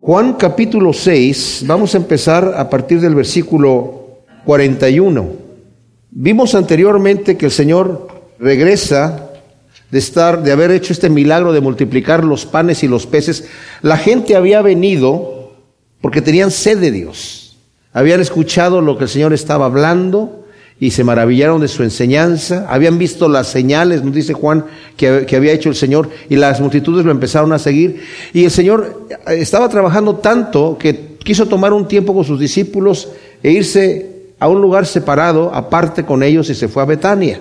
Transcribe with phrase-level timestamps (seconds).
[0.00, 5.28] Juan capítulo 6, vamos a empezar a partir del versículo 41.
[6.12, 8.06] Vimos anteriormente que el Señor
[8.38, 9.32] regresa
[9.90, 13.48] de estar, de haber hecho este milagro de multiplicar los panes y los peces.
[13.82, 15.52] La gente había venido
[16.00, 17.56] porque tenían sed de Dios.
[17.92, 20.37] Habían escuchado lo que el Señor estaba hablando
[20.80, 22.66] y se maravillaron de su enseñanza.
[22.68, 24.64] Habían visto las señales, nos dice Juan,
[24.96, 28.02] que, había hecho el Señor y las multitudes lo empezaron a seguir.
[28.32, 33.08] Y el Señor estaba trabajando tanto que quiso tomar un tiempo con sus discípulos
[33.42, 37.40] e irse a un lugar separado, aparte con ellos, y se fue a Betania.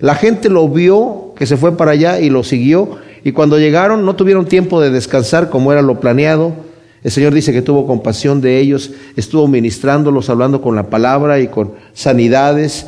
[0.00, 4.06] La gente lo vio, que se fue para allá y lo siguió, y cuando llegaron
[4.06, 6.67] no tuvieron tiempo de descansar como era lo planeado.
[7.02, 11.48] El Señor dice que tuvo compasión de ellos, estuvo ministrándolos, hablando con la palabra y
[11.48, 12.86] con sanidades,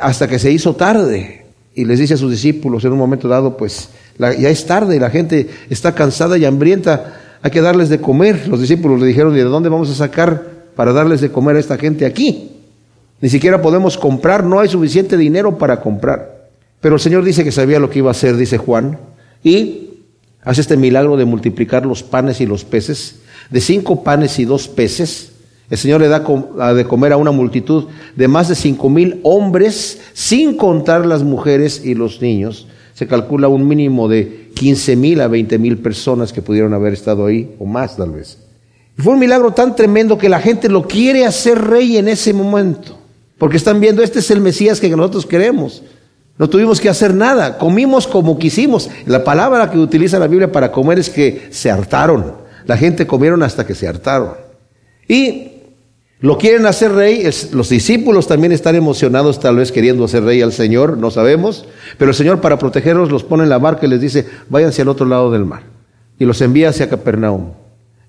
[0.00, 1.44] hasta que se hizo tarde.
[1.74, 5.10] Y les dice a sus discípulos en un momento dado, pues ya es tarde, la
[5.10, 8.46] gente está cansada y hambrienta, hay que darles de comer.
[8.46, 11.60] Los discípulos le dijeron, ¿y de dónde vamos a sacar para darles de comer a
[11.60, 12.50] esta gente aquí?
[13.20, 16.48] Ni siquiera podemos comprar, no hay suficiente dinero para comprar.
[16.80, 18.98] Pero el Señor dice que sabía lo que iba a hacer, dice Juan,
[19.42, 19.90] y
[20.42, 23.20] hace este milagro de multiplicar los panes y los peces,
[23.50, 25.32] de cinco panes y dos peces.
[25.70, 26.20] El Señor le da
[26.74, 31.82] de comer a una multitud de más de cinco mil hombres, sin contar las mujeres
[31.84, 32.66] y los niños.
[32.94, 37.24] Se calcula un mínimo de quince mil a veinte mil personas que pudieron haber estado
[37.24, 38.38] ahí, o más tal vez.
[38.98, 42.34] Y fue un milagro tan tremendo que la gente lo quiere hacer rey en ese
[42.34, 42.98] momento.
[43.38, 45.82] Porque están viendo, este es el Mesías que nosotros queremos.
[46.38, 48.90] No tuvimos que hacer nada, comimos como quisimos.
[49.06, 52.41] La palabra que utiliza la Biblia para comer es que se hartaron.
[52.66, 54.34] La gente comieron hasta que se hartaron.
[55.08, 55.52] Y
[56.22, 60.52] lo quieren hacer rey, los discípulos también están emocionados tal vez queriendo hacer rey al
[60.52, 61.66] Señor, no sabemos,
[61.98, 64.88] pero el Señor para protegerlos los pone en la barca y les dice, váyanse al
[64.88, 65.64] otro lado del mar.
[66.20, 67.50] Y los envía hacia Capernaum.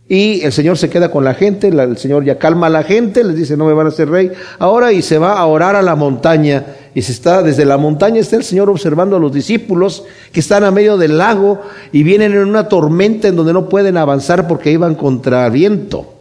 [0.07, 3.23] Y el Señor se queda con la gente, el Señor ya calma a la gente,
[3.23, 5.81] les dice, no me van a hacer rey ahora, y se va a orar a
[5.81, 6.63] la montaña.
[6.95, 10.63] Y se está, desde la montaña está el Señor observando a los discípulos que están
[10.63, 11.61] a medio del lago
[11.91, 16.13] y vienen en una tormenta en donde no pueden avanzar porque iban contra viento.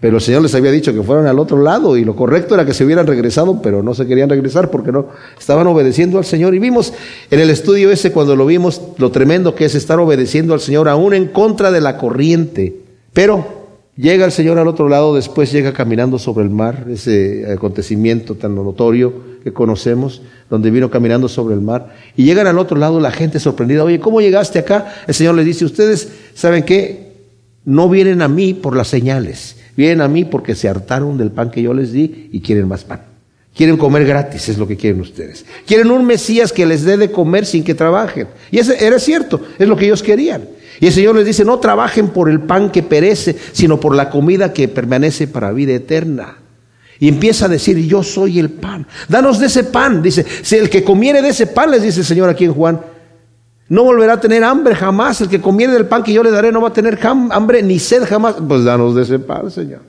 [0.00, 2.64] Pero el Señor les había dicho que fueran al otro lado y lo correcto era
[2.64, 5.08] que se hubieran regresado, pero no se querían regresar porque no
[5.38, 6.54] estaban obedeciendo al Señor.
[6.54, 6.94] Y vimos
[7.30, 10.88] en el estudio ese cuando lo vimos lo tremendo que es estar obedeciendo al Señor
[10.88, 12.76] aún en contra de la corriente.
[13.12, 13.59] Pero
[14.00, 18.54] llega el Señor al otro lado, después llega caminando sobre el mar, ese acontecimiento tan
[18.54, 23.10] notorio que conocemos, donde vino caminando sobre el mar, y llegan al otro lado la
[23.10, 24.94] gente sorprendida, oye, ¿cómo llegaste acá?
[25.06, 27.10] El Señor les dice, ustedes saben qué,
[27.64, 31.50] no vienen a mí por las señales, vienen a mí porque se hartaron del pan
[31.50, 33.09] que yo les di y quieren más pan.
[33.54, 35.44] Quieren comer gratis, es lo que quieren ustedes.
[35.66, 38.28] Quieren un Mesías que les dé de comer sin que trabajen.
[38.50, 40.48] Y ese era cierto, es lo que ellos querían.
[40.78, 44.08] Y el Señor les dice, no trabajen por el pan que perece, sino por la
[44.08, 46.38] comida que permanece para vida eterna.
[46.98, 48.86] Y empieza a decir, yo soy el pan.
[49.08, 50.02] Danos de ese pan.
[50.02, 52.80] Dice, si el que comiere de ese pan, les dice el Señor aquí en Juan,
[53.68, 55.20] no volverá a tener hambre jamás.
[55.20, 57.78] El que comiere del pan que yo le daré no va a tener hambre ni
[57.78, 58.36] sed jamás.
[58.46, 59.82] Pues danos de ese pan, Señor.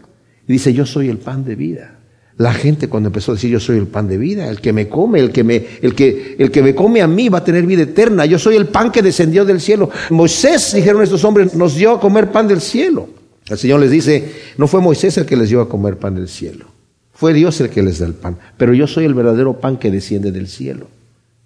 [0.47, 2.00] Y dice, yo soy el pan de vida.
[2.41, 4.89] La gente cuando empezó a decir yo soy el pan de vida, el que me
[4.89, 7.67] come, el que me, el que, el que me come a mí va a tener
[7.67, 8.25] vida eterna.
[8.25, 9.91] Yo soy el pan que descendió del cielo.
[10.09, 13.07] Moisés, dijeron estos hombres, nos dio a comer pan del cielo.
[13.47, 16.27] El Señor les dice, no fue Moisés el que les dio a comer pan del
[16.27, 16.65] cielo.
[17.13, 18.39] Fue Dios el que les da el pan.
[18.57, 20.87] Pero yo soy el verdadero pan que desciende del cielo.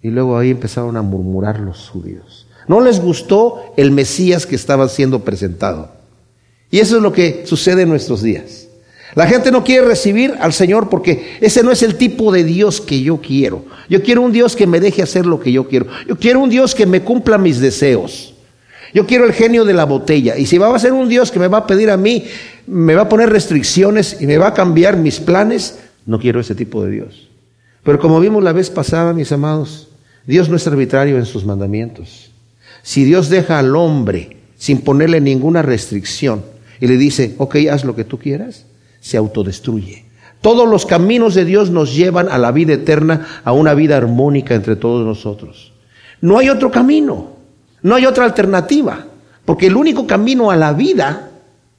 [0.00, 2.46] Y luego ahí empezaron a murmurar los judíos.
[2.68, 5.90] No les gustó el Mesías que estaba siendo presentado.
[6.70, 8.65] Y eso es lo que sucede en nuestros días.
[9.14, 12.80] La gente no quiere recibir al Señor porque ese no es el tipo de Dios
[12.80, 13.64] que yo quiero.
[13.88, 15.86] Yo quiero un Dios que me deje hacer lo que yo quiero.
[16.06, 18.34] Yo quiero un Dios que me cumpla mis deseos.
[18.92, 20.36] Yo quiero el genio de la botella.
[20.36, 22.24] Y si va a ser un Dios que me va a pedir a mí,
[22.66, 26.54] me va a poner restricciones y me va a cambiar mis planes, no quiero ese
[26.54, 27.28] tipo de Dios.
[27.82, 29.88] Pero como vimos la vez pasada, mis amados,
[30.26, 32.30] Dios no es arbitrario en sus mandamientos.
[32.82, 36.44] Si Dios deja al hombre sin ponerle ninguna restricción
[36.80, 38.66] y le dice, ok, haz lo que tú quieras,
[39.06, 40.04] se autodestruye.
[40.40, 44.56] Todos los caminos de Dios nos llevan a la vida eterna, a una vida armónica
[44.56, 45.72] entre todos nosotros.
[46.20, 47.28] No hay otro camino,
[47.82, 49.06] no hay otra alternativa,
[49.44, 51.30] porque el único camino a la vida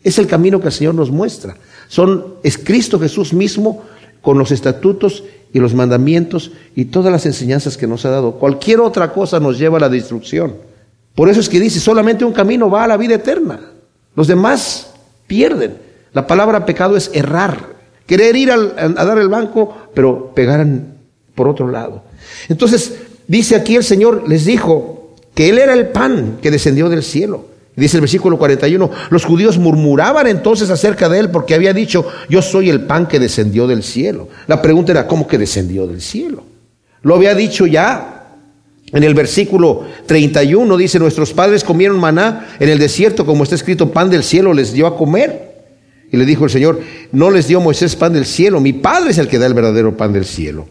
[0.02, 1.58] es el camino que el Señor nos muestra.
[1.90, 3.84] Son, es Cristo Jesús mismo
[4.22, 8.36] con los estatutos y los mandamientos y todas las enseñanzas que nos ha dado.
[8.36, 10.56] Cualquier otra cosa nos lleva a la destrucción.
[11.14, 13.60] Por eso es que dice, solamente un camino va a la vida eterna.
[14.16, 14.94] Los demás
[15.28, 15.87] pierden.
[16.18, 17.60] La palabra pecado es errar,
[18.08, 20.66] querer ir a dar el banco, pero pegar
[21.36, 22.06] por otro lado.
[22.50, 22.96] Entonces,
[23.28, 27.46] dice aquí el Señor, les dijo que Él era el pan que descendió del cielo,
[27.76, 32.42] Dice el versículo 41, los judíos murmuraban entonces acerca de él porque había dicho, yo
[32.42, 34.30] soy el pan que descendió del cielo.
[34.48, 36.44] La pregunta era, ¿cómo que descendió del cielo?
[37.04, 38.30] Lo había dicho ya
[38.92, 43.92] en el versículo 31, dice, nuestros padres comieron maná en el desierto, como está escrito,
[43.92, 45.47] pan del cielo les dio a comer.
[46.12, 46.80] Y le dijo el Señor,
[47.12, 49.96] no les dio Moisés pan del cielo, mi Padre es el que da el verdadero
[49.98, 50.68] pan del cielo.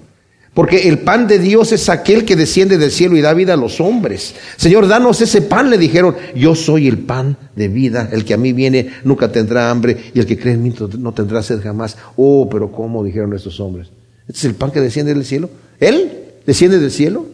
[0.56, 3.58] Porque el pan de Dios es aquel que desciende del cielo y da vida a
[3.58, 4.34] los hombres.
[4.56, 6.16] Señor, danos ese pan, le dijeron.
[6.34, 8.08] Yo soy el pan de vida.
[8.10, 11.12] El que a mí viene nunca tendrá hambre y el que cree en mí no
[11.12, 11.98] tendrá sed jamás.
[12.16, 13.04] Oh, pero ¿cómo?
[13.04, 13.88] dijeron estos hombres.
[14.26, 15.50] ¿Este es el pan que desciende del cielo?
[15.78, 16.10] ¿Él
[16.46, 17.26] desciende del cielo?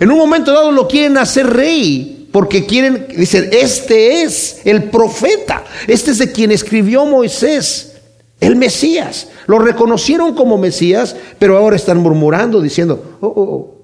[0.00, 5.62] En un momento dado lo quieren hacer rey porque quieren, dicen, este es el profeta.
[5.86, 7.92] Este es de quien escribió Moisés
[8.40, 9.28] el Mesías.
[9.46, 13.74] Lo reconocieron como Mesías, pero ahora están murmurando diciendo, oh, oh, oh,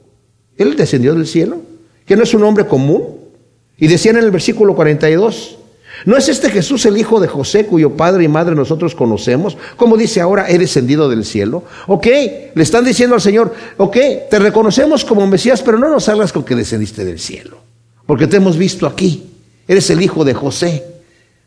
[0.56, 1.58] Él descendió del cielo,
[2.04, 3.20] que no es un hombre común.
[3.78, 5.58] Y decían en el versículo 42,
[6.04, 9.56] ¿no es este Jesús el hijo de José cuyo padre y madre nosotros conocemos?
[9.76, 11.62] Como dice ahora, he descendido del cielo.
[11.86, 12.06] Ok,
[12.52, 13.96] le están diciendo al Señor, ok,
[14.28, 17.59] te reconocemos como Mesías, pero no nos hablas con que descendiste del cielo,
[18.10, 19.22] porque te hemos visto aquí.
[19.68, 20.84] Eres el hijo de José.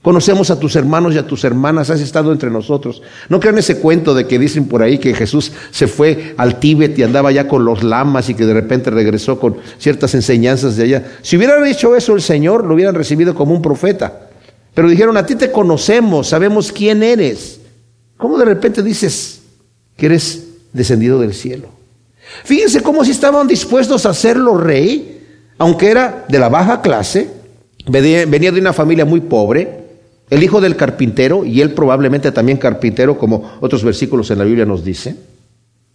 [0.02, 3.02] Conocemos a tus hermanos y a tus hermanas, has estado entre nosotros.
[3.28, 6.98] No crean ese cuento de que dicen por ahí que Jesús se fue al Tíbet
[6.98, 10.84] y andaba ya con los lamas y que de repente regresó con ciertas enseñanzas de
[10.84, 11.12] allá.
[11.22, 14.30] Si hubieran dicho eso el Señor, lo hubieran recibido como un profeta.
[14.74, 17.60] Pero dijeron, a ti te conocemos, sabemos quién eres.
[18.16, 19.42] ¿Cómo de repente dices
[19.98, 21.68] que eres descendido del cielo?
[22.46, 25.13] Fíjense cómo si estaban dispuestos a hacerlo rey,
[25.64, 27.30] aunque era de la baja clase,
[27.88, 29.80] venía de una familia muy pobre,
[30.30, 34.66] el hijo del carpintero, y él probablemente también carpintero, como otros versículos en la Biblia
[34.66, 35.18] nos dicen.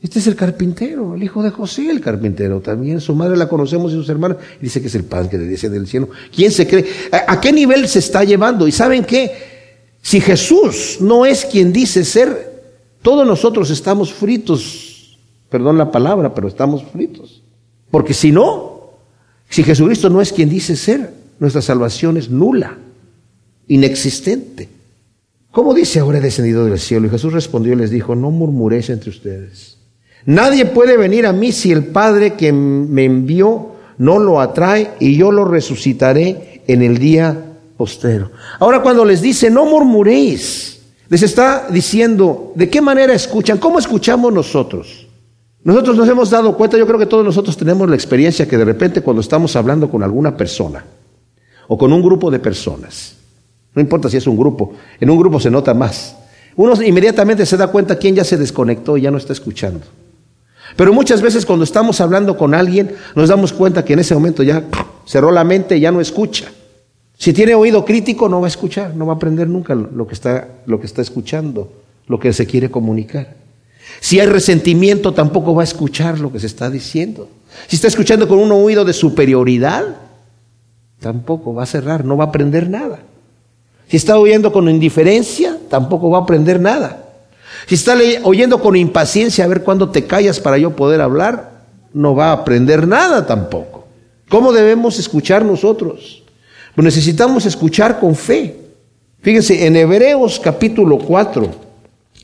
[0.00, 2.60] Este es el carpintero, el hijo de José, el carpintero.
[2.60, 4.38] También su madre la conocemos y sus hermanos.
[4.58, 6.08] Y dice que es el pan que le dice del cielo.
[6.34, 6.86] ¿Quién se cree?
[7.26, 8.66] ¿A, qué nivel se está llevando?
[8.66, 9.30] Y saben qué?
[10.00, 12.62] Si Jesús no es quien dice ser,
[13.02, 15.18] todos nosotros estamos fritos.
[15.50, 17.42] Perdón la palabra, pero estamos fritos.
[17.90, 18.77] Porque si no,
[19.48, 22.76] si Jesucristo no es quien dice ser, nuestra salvación es nula
[23.68, 24.68] inexistente.
[25.50, 27.06] ¿Cómo dice ahora he descendido del cielo?
[27.06, 29.78] Y Jesús respondió y les dijo, no murmuréis entre ustedes.
[30.26, 35.16] Nadie puede venir a mí si el Padre que me envió no lo atrae y
[35.16, 37.36] yo lo resucitaré en el día
[37.76, 38.30] postero.
[38.58, 43.58] Ahora cuando les dice, no murmuréis, les está diciendo, ¿de qué manera escuchan?
[43.58, 45.07] ¿Cómo escuchamos nosotros?
[45.68, 48.64] Nosotros nos hemos dado cuenta, yo creo que todos nosotros tenemos la experiencia que de
[48.64, 50.82] repente cuando estamos hablando con alguna persona
[51.66, 53.16] o con un grupo de personas,
[53.74, 56.16] no importa si es un grupo, en un grupo se nota más.
[56.56, 59.84] Uno inmediatamente se da cuenta quién ya se desconectó y ya no está escuchando.
[60.74, 64.42] Pero muchas veces cuando estamos hablando con alguien nos damos cuenta que en ese momento
[64.42, 64.64] ya
[65.04, 66.50] cerró la mente y ya no escucha.
[67.18, 70.14] Si tiene oído crítico no va a escuchar, no va a aprender nunca lo que
[70.14, 71.70] está, lo que está escuchando,
[72.06, 73.47] lo que se quiere comunicar.
[74.00, 77.29] Si hay resentimiento tampoco va a escuchar lo que se está diciendo.
[77.67, 79.85] Si está escuchando con un oído de superioridad,
[81.00, 83.00] tampoco va a cerrar, no va a aprender nada.
[83.88, 87.05] Si está oyendo con indiferencia, tampoco va a aprender nada.
[87.67, 92.14] Si está oyendo con impaciencia a ver cuándo te callas para yo poder hablar, no
[92.14, 93.87] va a aprender nada tampoco.
[94.29, 96.23] ¿Cómo debemos escuchar nosotros?
[96.75, 98.56] Pues necesitamos escuchar con fe.
[99.20, 101.50] Fíjense, en Hebreos capítulo 4,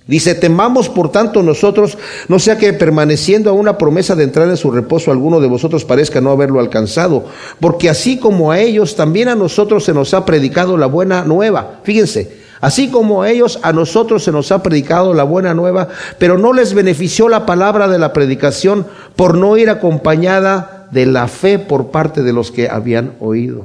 [0.06, 1.96] Dice, temamos por tanto nosotros,
[2.29, 5.87] no sea que permaneciendo a una promesa de entrar en su reposo alguno de vosotros
[5.87, 7.25] parezca no haberlo alcanzado,
[7.58, 11.81] porque así como a ellos, también a nosotros se nos ha predicado la buena nueva.
[11.84, 16.37] Fíjense, así como a ellos, a nosotros se nos ha predicado la buena nueva, pero
[16.37, 21.58] no les benefició la palabra de la predicación por no ir acompañada de la fe
[21.58, 23.65] por parte de los que habían oído.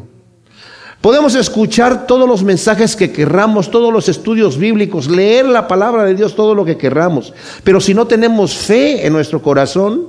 [1.02, 6.14] Podemos escuchar todos los mensajes que querramos, todos los estudios bíblicos, leer la palabra de
[6.14, 7.34] Dios, todo lo que querramos.
[7.64, 10.08] Pero si no tenemos fe en nuestro corazón,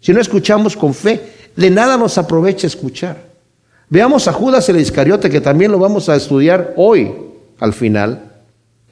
[0.00, 3.16] si no escuchamos con fe, de nada nos aprovecha escuchar.
[3.88, 7.10] Veamos a Judas el Iscariote, que también lo vamos a estudiar hoy,
[7.58, 8.32] al final.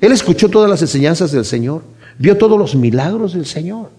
[0.01, 1.83] Él escuchó todas las enseñanzas del Señor,
[2.19, 3.91] vio todos los milagros del Señor.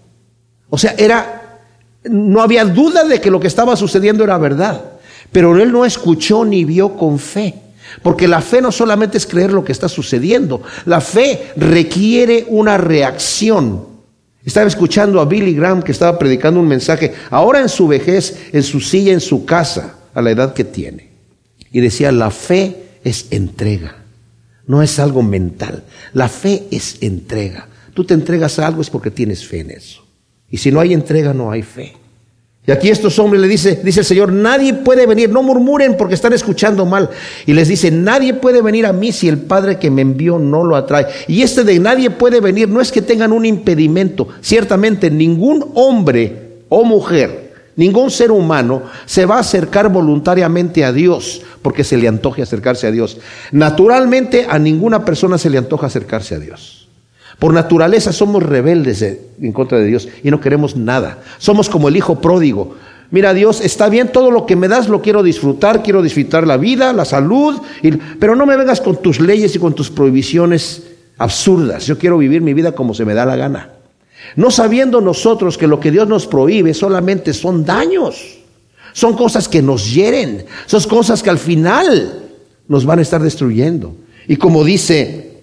[0.68, 1.60] O sea, era,
[2.02, 4.93] no había duda de que lo que estaba sucediendo era verdad.
[5.34, 7.54] Pero él no escuchó ni vio con fe.
[8.04, 12.78] Porque la fe no solamente es creer lo que está sucediendo, la fe requiere una
[12.78, 13.84] reacción.
[14.44, 18.62] Estaba escuchando a Billy Graham que estaba predicando un mensaje, ahora en su vejez, en
[18.62, 21.10] su silla, en su casa, a la edad que tiene.
[21.72, 24.04] Y decía, la fe es entrega,
[24.68, 25.82] no es algo mental.
[26.12, 27.66] La fe es entrega.
[27.92, 30.04] Tú te entregas a algo es porque tienes fe en eso.
[30.48, 32.03] Y si no hay entrega, no hay fe.
[32.66, 36.14] Y aquí estos hombres le dice, dice el Señor, nadie puede venir, no murmuren porque
[36.14, 37.10] están escuchando mal.
[37.44, 40.64] Y les dice, nadie puede venir a mí si el Padre que me envió no
[40.64, 41.06] lo atrae.
[41.28, 44.28] Y este de nadie puede venir no es que tengan un impedimento.
[44.40, 51.42] Ciertamente ningún hombre o mujer, ningún ser humano se va a acercar voluntariamente a Dios
[51.60, 53.18] porque se le antoje acercarse a Dios.
[53.52, 56.83] Naturalmente a ninguna persona se le antoja acercarse a Dios.
[57.38, 61.18] Por naturaleza somos rebeldes en contra de Dios y no queremos nada.
[61.38, 62.76] Somos como el hijo pródigo.
[63.10, 66.56] Mira, Dios, está bien, todo lo que me das lo quiero disfrutar, quiero disfrutar la
[66.56, 67.60] vida, la salud,
[68.18, 70.84] pero no me vengas con tus leyes y con tus prohibiciones
[71.18, 71.86] absurdas.
[71.86, 73.70] Yo quiero vivir mi vida como se me da la gana.
[74.36, 78.38] No sabiendo nosotros que lo que Dios nos prohíbe solamente son daños,
[78.92, 82.22] son cosas que nos hieren, son cosas que al final
[82.68, 83.94] nos van a estar destruyendo.
[84.26, 85.33] Y como dice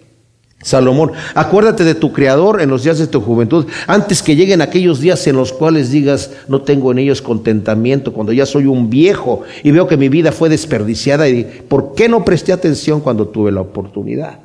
[0.64, 5.00] Salomón, acuérdate de tu Creador en los días de tu juventud, antes que lleguen aquellos
[5.00, 9.42] días en los cuales digas, no tengo en ellos contentamiento, cuando ya soy un viejo
[9.64, 13.52] y veo que mi vida fue desperdiciada y ¿por qué no presté atención cuando tuve
[13.52, 14.40] la oportunidad?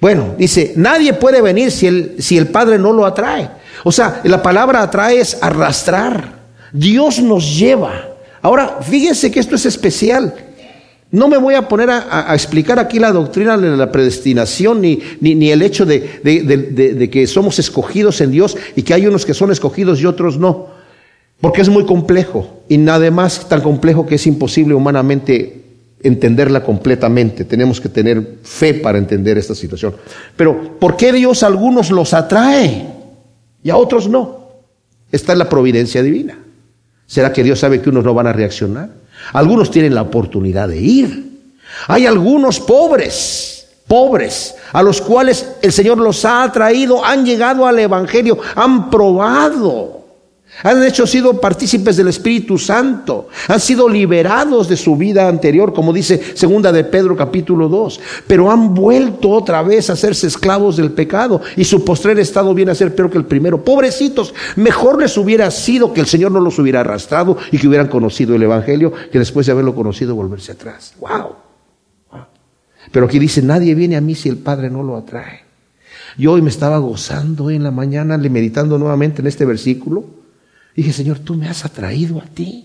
[0.00, 3.50] Bueno, dice, nadie puede venir si el, si el Padre no lo atrae.
[3.84, 6.40] O sea, la palabra atrae es arrastrar.
[6.72, 8.08] Dios nos lleva.
[8.40, 10.34] Ahora, fíjense que esto es especial.
[11.12, 15.50] No me voy a poner a, explicar aquí la doctrina de la predestinación ni, ni,
[15.50, 20.00] el hecho de, que somos escogidos en Dios y que hay unos que son escogidos
[20.00, 20.68] y otros no,
[21.40, 25.64] porque es muy complejo y nada más tan complejo que es imposible humanamente
[26.00, 27.44] entenderla completamente.
[27.44, 29.96] Tenemos que tener fe para entender esta situación.
[30.36, 32.86] Pero ¿por qué Dios a algunos los atrae
[33.64, 34.48] y a otros no?
[35.10, 36.38] Esta es la providencia divina.
[37.06, 38.99] ¿Será que Dios sabe que unos no van a reaccionar?
[39.32, 41.30] Algunos tienen la oportunidad de ir.
[41.86, 47.78] Hay algunos pobres, pobres, a los cuales el Señor los ha traído, han llegado al
[47.78, 49.99] Evangelio, han probado
[50.62, 55.92] han hecho sido partícipes del Espíritu Santo, han sido liberados de su vida anterior, como
[55.92, 60.92] dice segunda de Pedro capítulo 2, pero han vuelto otra vez a hacerse esclavos del
[60.92, 63.64] pecado y su postrer estado viene a ser peor que el primero.
[63.64, 67.88] Pobrecitos, mejor les hubiera sido que el Señor no los hubiera arrastrado y que hubieran
[67.88, 70.94] conocido el evangelio que después de haberlo conocido volverse atrás.
[71.00, 71.36] Wow.
[72.92, 75.44] Pero aquí dice, nadie viene a mí si el Padre no lo atrae.
[76.18, 80.19] Yo hoy me estaba gozando en la mañana, meditando nuevamente en este versículo
[80.80, 82.64] Dije, Señor, tú me has atraído a ti.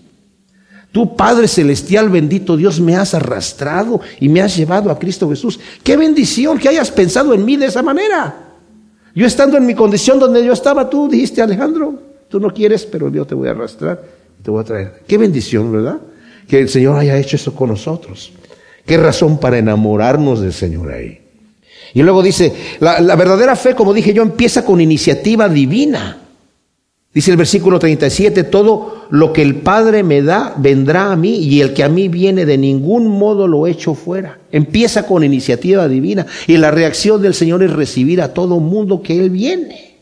[0.90, 5.60] Tú, Padre Celestial, bendito Dios, me has arrastrado y me has llevado a Cristo Jesús.
[5.84, 8.34] Qué bendición que hayas pensado en mí de esa manera.
[9.14, 13.12] Yo estando en mi condición donde yo estaba, tú dijiste, Alejandro, tú no quieres, pero
[13.12, 14.02] yo te voy a arrastrar
[14.40, 15.02] y te voy a traer.
[15.06, 15.98] Qué bendición, ¿verdad?
[16.48, 18.32] Que el Señor haya hecho eso con nosotros.
[18.86, 21.20] Qué razón para enamorarnos del Señor ahí.
[21.92, 26.22] Y luego dice, la, la verdadera fe, como dije yo, empieza con iniciativa divina.
[27.16, 31.62] Dice el versículo 37, todo lo que el Padre me da vendrá a mí y
[31.62, 34.38] el que a mí viene de ningún modo lo echo fuera.
[34.52, 39.18] Empieza con iniciativa divina y la reacción del Señor es recibir a todo mundo que
[39.18, 39.96] Él viene.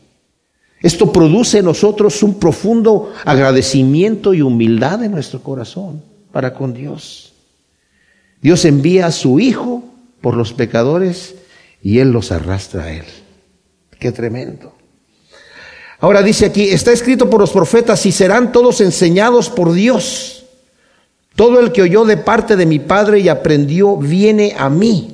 [0.81, 6.01] Esto produce en nosotros un profundo agradecimiento y humildad en nuestro corazón
[6.33, 7.31] para con Dios.
[8.41, 9.85] Dios envía a su Hijo
[10.19, 11.35] por los pecadores
[11.81, 13.05] y Él los arrastra a Él.
[13.99, 14.74] Qué tremendo.
[15.99, 20.45] Ahora dice aquí, está escrito por los profetas y serán todos enseñados por Dios.
[21.35, 25.11] Todo el que oyó de parte de mi Padre y aprendió viene a mí.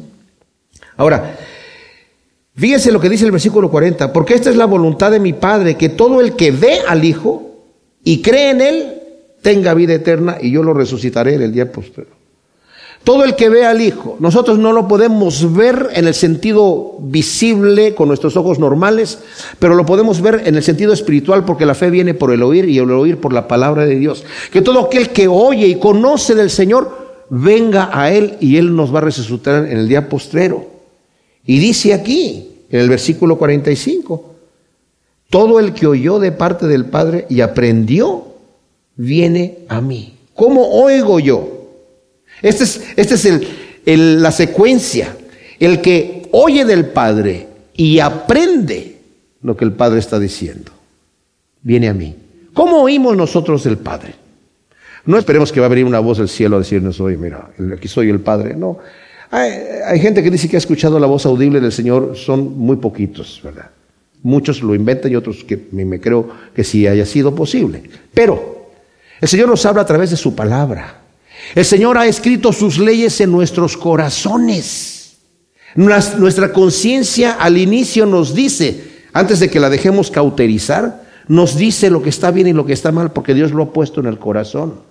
[0.98, 1.38] Ahora,
[2.56, 5.76] fíjese lo que dice el versículo 40, porque esta es la voluntad de mi Padre,
[5.76, 7.64] que todo el que ve al Hijo
[8.04, 8.94] y cree en Él
[9.42, 12.21] tenga vida eterna y yo lo resucitaré en el día posterior.
[13.04, 17.96] Todo el que ve al Hijo, nosotros no lo podemos ver en el sentido visible
[17.96, 19.18] con nuestros ojos normales,
[19.58, 22.70] pero lo podemos ver en el sentido espiritual porque la fe viene por el oír
[22.70, 24.24] y el oír por la palabra de Dios.
[24.52, 28.94] Que todo aquel que oye y conoce del Señor, venga a Él y Él nos
[28.94, 30.68] va a resucitar en el día postrero.
[31.44, 34.26] Y dice aquí, en el versículo 45,
[35.32, 38.26] todo el que oyó de parte del Padre y aprendió,
[38.96, 40.14] viene a mí.
[40.36, 41.61] ¿Cómo oigo yo?
[42.42, 43.48] Esta es, este
[43.86, 45.16] la secuencia.
[45.60, 48.98] El que oye del Padre y aprende
[49.44, 50.72] lo que el Padre está diciendo,
[51.62, 52.16] viene a mí.
[52.54, 54.16] ¿Cómo oímos nosotros del Padre?
[55.06, 57.88] No esperemos que va a venir una voz del cielo a decirnos, oye, mira, aquí
[57.88, 58.56] soy el Padre.
[58.56, 58.78] No.
[59.32, 59.52] Hay,
[59.86, 63.40] hay, gente que dice que ha escuchado la voz audible del Señor, son muy poquitos,
[63.44, 63.70] ¿verdad?
[64.24, 67.84] Muchos lo inventan y otros que me creo que sí haya sido posible.
[68.14, 68.70] Pero
[69.20, 71.01] el Señor nos habla a través de su palabra.
[71.56, 75.18] El Señor ha escrito sus leyes en nuestros corazones.
[75.76, 82.02] Nuestra conciencia al inicio nos dice, antes de que la dejemos cauterizar, nos dice lo
[82.02, 84.20] que está bien y lo que está mal porque Dios lo ha puesto en el
[84.20, 84.82] corazón.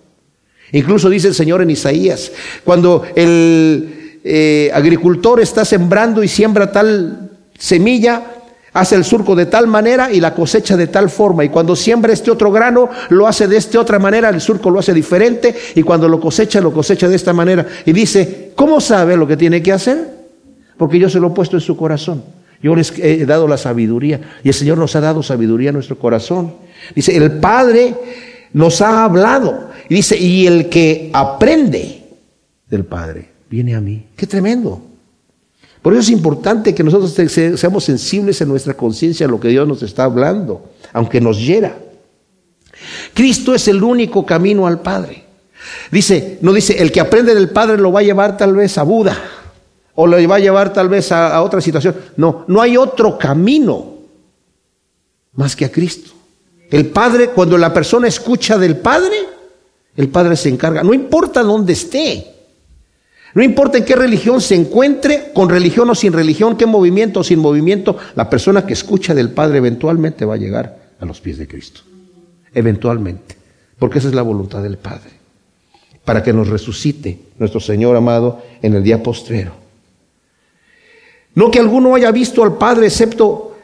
[0.72, 2.32] Incluso dice el Señor en Isaías,
[2.64, 8.39] cuando el eh, agricultor está sembrando y siembra tal semilla,
[8.72, 11.44] hace el surco de tal manera y la cosecha de tal forma.
[11.44, 14.78] Y cuando siembra este otro grano, lo hace de esta otra manera, el surco lo
[14.78, 15.54] hace diferente.
[15.74, 17.66] Y cuando lo cosecha, lo cosecha de esta manera.
[17.84, 20.20] Y dice, ¿cómo sabe lo que tiene que hacer?
[20.76, 22.22] Porque yo se lo he puesto en su corazón.
[22.62, 25.98] Yo les he dado la sabiduría y el Señor nos ha dado sabiduría en nuestro
[25.98, 26.54] corazón.
[26.94, 27.94] Dice, el Padre
[28.52, 29.70] nos ha hablado.
[29.88, 32.02] Y dice, y el que aprende
[32.68, 34.06] del Padre viene a mí.
[34.14, 34.89] Qué tremendo.
[35.82, 37.12] Por eso es importante que nosotros
[37.58, 41.78] seamos sensibles en nuestra conciencia a lo que Dios nos está hablando, aunque nos hiera.
[43.14, 45.24] Cristo es el único camino al Padre.
[45.90, 48.82] Dice, no dice, el que aprende del Padre lo va a llevar tal vez a
[48.82, 49.16] Buda
[49.94, 51.94] o lo va a llevar tal vez a, otra situación.
[52.16, 53.94] No, no hay otro camino
[55.34, 56.10] más que a Cristo.
[56.70, 59.16] El Padre, cuando la persona escucha del Padre,
[59.96, 60.82] el Padre se encarga.
[60.82, 62.39] No importa dónde esté.
[63.34, 67.24] No importa en qué religión se encuentre, con religión o sin religión, qué movimiento o
[67.24, 71.38] sin movimiento, la persona que escucha del Padre eventualmente va a llegar a los pies
[71.38, 71.82] de Cristo.
[72.52, 73.36] Eventualmente.
[73.78, 75.10] Porque esa es la voluntad del Padre.
[76.04, 79.52] Para que nos resucite nuestro Señor amado en el día postrero.
[81.34, 83.56] No que alguno haya visto al Padre excepto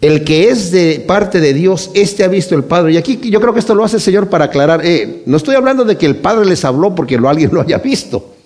[0.00, 2.92] el que es de parte de Dios, este ha visto el Padre.
[2.92, 4.80] Y aquí yo creo que esto lo hace el Señor para aclarar.
[4.82, 8.36] Eh, no estoy hablando de que el Padre les habló porque alguien lo haya visto.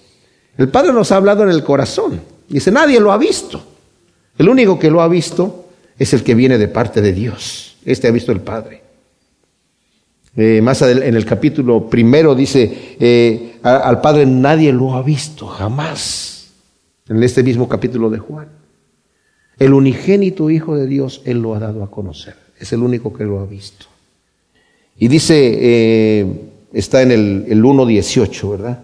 [0.57, 2.21] El Padre nos ha hablado en el corazón.
[2.49, 3.63] Dice, nadie lo ha visto.
[4.39, 5.67] El único que lo ha visto
[5.99, 7.77] es el que viene de parte de Dios.
[7.85, 8.83] Este ha visto el Padre.
[10.37, 16.53] Eh, más en el capítulo primero dice, eh, al Padre nadie lo ha visto, jamás.
[17.09, 18.49] En este mismo capítulo de Juan.
[19.59, 22.35] El unigénito Hijo de Dios, Él lo ha dado a conocer.
[22.59, 23.87] Es el único que lo ha visto.
[24.97, 28.81] Y dice, eh, está en el, el 1.18, ¿verdad?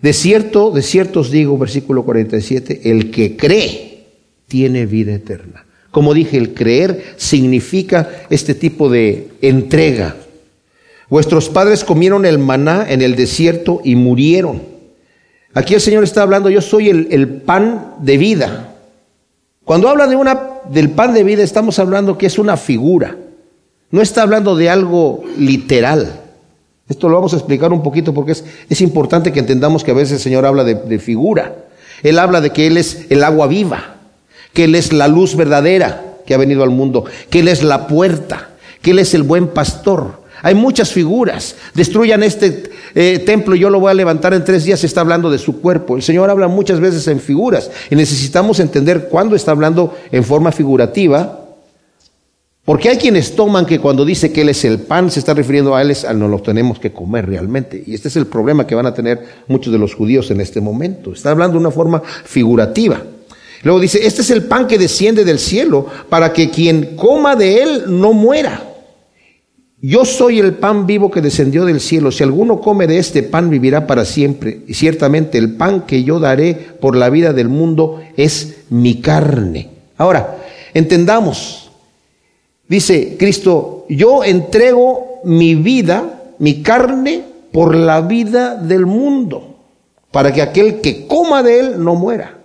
[0.00, 4.06] De cierto, de cierto os digo, versículo 47, el que cree
[4.46, 5.64] tiene vida eterna.
[5.90, 10.16] Como dije, el creer significa este tipo de entrega.
[11.08, 14.60] Vuestros padres comieron el maná en el desierto y murieron.
[15.54, 18.74] Aquí el Señor está hablando, yo soy el, el pan de vida.
[19.64, 20.38] Cuando habla de una,
[20.70, 23.16] del pan de vida, estamos hablando que es una figura.
[23.90, 26.25] No está hablando de algo literal.
[26.88, 29.94] Esto lo vamos a explicar un poquito porque es, es importante que entendamos que a
[29.94, 31.56] veces el Señor habla de, figura.
[32.02, 33.96] Él habla de que Él es el agua viva,
[34.52, 37.88] que Él es la luz verdadera que ha venido al mundo, que Él es la
[37.88, 38.50] puerta,
[38.82, 40.24] que Él es el buen pastor.
[40.42, 41.56] Hay muchas figuras.
[41.74, 44.84] Destruyan este eh, templo yo lo voy a levantar en tres días.
[44.84, 45.96] Está hablando de su cuerpo.
[45.96, 50.52] El Señor habla muchas veces en figuras y necesitamos entender cuándo está hablando en forma
[50.52, 51.45] figurativa
[52.66, 55.76] porque hay quienes toman que cuando dice que Él es el pan, se está refiriendo
[55.76, 57.80] a Él, es a no lo tenemos que comer realmente.
[57.86, 60.60] Y este es el problema que van a tener muchos de los judíos en este
[60.60, 61.12] momento.
[61.12, 63.00] Está hablando de una forma figurativa.
[63.62, 67.62] Luego dice, este es el pan que desciende del cielo para que quien coma de
[67.62, 68.64] Él no muera.
[69.80, 72.10] Yo soy el pan vivo que descendió del cielo.
[72.10, 74.62] Si alguno come de este pan, vivirá para siempre.
[74.66, 79.68] Y ciertamente el pan que yo daré por la vida del mundo es mi carne.
[79.96, 80.38] Ahora,
[80.74, 81.65] entendamos,
[82.68, 89.56] Dice Cristo, yo entrego mi vida, mi carne, por la vida del mundo,
[90.10, 92.38] para que aquel que coma de él no muera.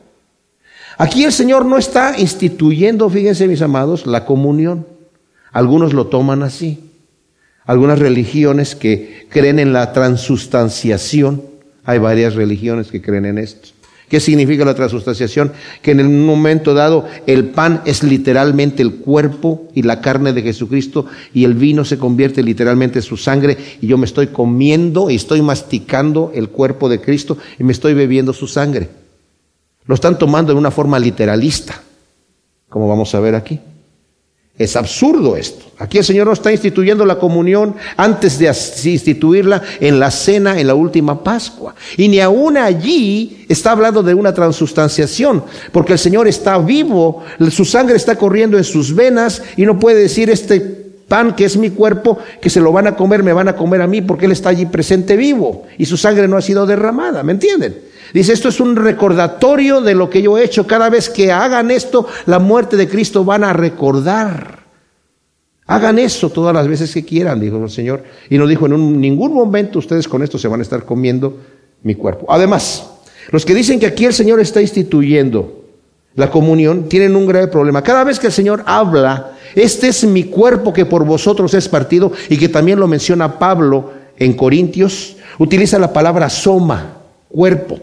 [0.98, 4.86] Aquí el Señor no está instituyendo, fíjense mis amados, la comunión.
[5.52, 6.92] Algunos lo toman así.
[7.66, 11.42] Algunas religiones que creen en la transustanciación,
[11.84, 13.70] hay varias religiones que creen en esto.
[14.12, 15.54] ¿Qué significa la transustanciación?
[15.82, 20.42] Que en un momento dado el pan es literalmente el cuerpo y la carne de
[20.42, 25.10] Jesucristo y el vino se convierte literalmente en su sangre y yo me estoy comiendo
[25.10, 28.90] y estoy masticando el cuerpo de Cristo y me estoy bebiendo su sangre.
[29.86, 31.82] Lo están tomando de una forma literalista,
[32.68, 33.62] como vamos a ver aquí.
[34.58, 35.66] Es absurdo esto.
[35.80, 38.48] Aquí el Señor no está instituyendo la comunión antes de
[38.92, 41.74] instituirla en la cena, en la última Pascua.
[41.98, 47.66] Y ni aún allí está hablando de una transustanciación, porque el Señor está vivo, su
[47.66, 50.60] sangre está corriendo en sus venas y no puede decir este
[51.08, 53.82] pan que es mi cuerpo, que se lo van a comer, me van a comer
[53.82, 57.24] a mí, porque Él está allí presente vivo y su sangre no ha sido derramada.
[57.24, 57.91] ¿Me entienden?
[58.14, 60.68] Dice, esto es un recordatorio de lo que yo he hecho.
[60.68, 64.62] Cada vez que hagan esto, la muerte de Cristo van a recordar.
[65.68, 68.04] Hagan eso todas las veces que quieran, dijo el Señor.
[68.30, 71.38] Y no dijo, en ningún momento ustedes con esto se van a estar comiendo
[71.84, 72.26] mi cuerpo.
[72.30, 72.90] Además,
[73.32, 75.60] los que dicen que aquí el Señor está instituyendo
[76.16, 77.82] la comunión tienen un grave problema.
[77.82, 82.12] Cada vez que el Señor habla este es mi cuerpo que por vosotros es partido
[82.30, 86.98] y que también lo menciona Pablo en Corintios, utiliza la palabra soma,
[87.28, 87.80] cuerpo.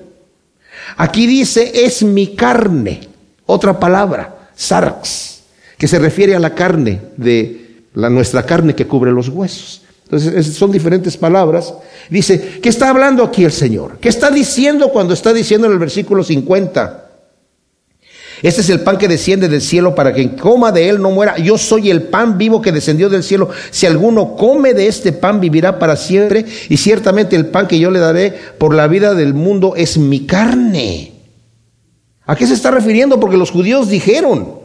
[0.96, 3.00] Aquí dice, es mi carne,
[3.46, 5.40] otra palabra, sarx,
[5.76, 9.82] que se refiere a la carne de la, nuestra carne que cubre los huesos.
[10.04, 11.74] Entonces, son diferentes palabras.
[12.08, 13.98] Dice, ¿qué está hablando aquí el Señor?
[14.00, 17.07] ¿Qué está diciendo cuando está diciendo en el versículo 50?
[18.42, 21.38] Este es el pan que desciende del cielo para que coma de él no muera.
[21.38, 23.50] Yo soy el pan vivo que descendió del cielo.
[23.70, 26.44] Si alguno come de este pan, vivirá para siempre.
[26.68, 30.26] Y ciertamente el pan que yo le daré por la vida del mundo es mi
[30.26, 31.12] carne.
[32.26, 33.18] ¿A qué se está refiriendo?
[33.18, 34.58] Porque los judíos dijeron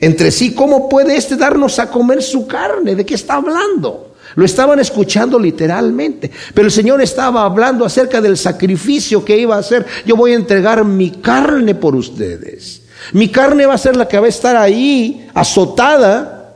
[0.00, 2.94] entre sí, ¿cómo puede este darnos a comer su carne?
[2.94, 4.14] ¿De qué está hablando?
[4.34, 6.30] Lo estaban escuchando literalmente.
[6.52, 9.86] Pero el Señor estaba hablando acerca del sacrificio que iba a hacer.
[10.04, 12.82] Yo voy a entregar mi carne por ustedes.
[13.12, 16.54] Mi carne va a ser la que va a estar ahí azotada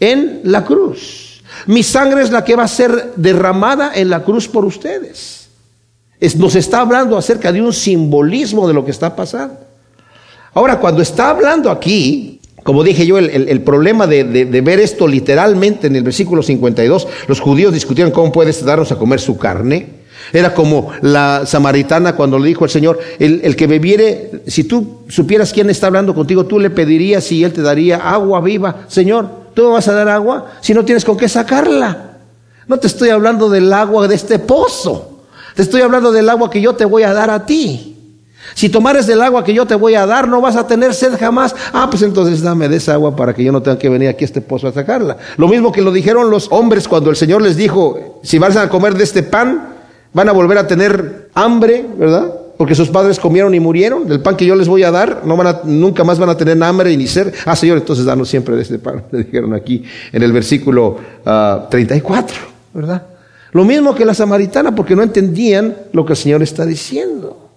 [0.00, 1.42] en la cruz.
[1.66, 5.48] Mi sangre es la que va a ser derramada en la cruz por ustedes.
[6.36, 9.58] nos está hablando acerca de un simbolismo de lo que está pasando.
[10.54, 15.86] Ahora, cuando está hablando aquí, como dije yo, el, problema de, de, ver esto literalmente
[15.86, 19.97] en el versículo 52, los judíos discutían cómo puedes darnos a comer su carne.
[20.32, 25.52] Era como la samaritana cuando le dijo al Señor, el, que bebiere, si tú supieras
[25.52, 28.84] quién está hablando contigo, tú le pedirías y él te daría agua viva.
[28.88, 32.18] Señor, ¿tú me vas a dar agua si no tienes con qué sacarla?
[32.66, 35.22] No te estoy hablando del agua de este pozo,
[35.54, 37.94] te estoy hablando del agua que yo te voy a dar a ti.
[38.54, 41.18] Si tomares del agua que yo te voy a dar, no vas a tener sed
[41.18, 41.54] jamás.
[41.72, 44.24] Ah, pues entonces dame de esa agua para que yo no tenga que venir aquí
[44.24, 45.16] a este pozo a sacarla.
[45.36, 48.68] Lo mismo que lo dijeron los hombres cuando el Señor les dijo, si vas a
[48.68, 49.77] comer de este pan,
[50.12, 52.32] van a volver a tener hambre, ¿verdad?
[52.56, 54.08] Porque sus padres comieron y murieron.
[54.08, 56.36] Del pan que yo les voy a dar, no van a, nunca más van a
[56.36, 57.32] tener hambre ni ser.
[57.46, 59.04] Ah, Señor, entonces danos siempre de este pan.
[59.12, 60.96] Le dijeron aquí en el versículo
[61.70, 63.02] 34, ah, ¿verdad?
[63.52, 67.47] Lo mismo que la samaritana, porque no entendían lo que el Señor está diciendo.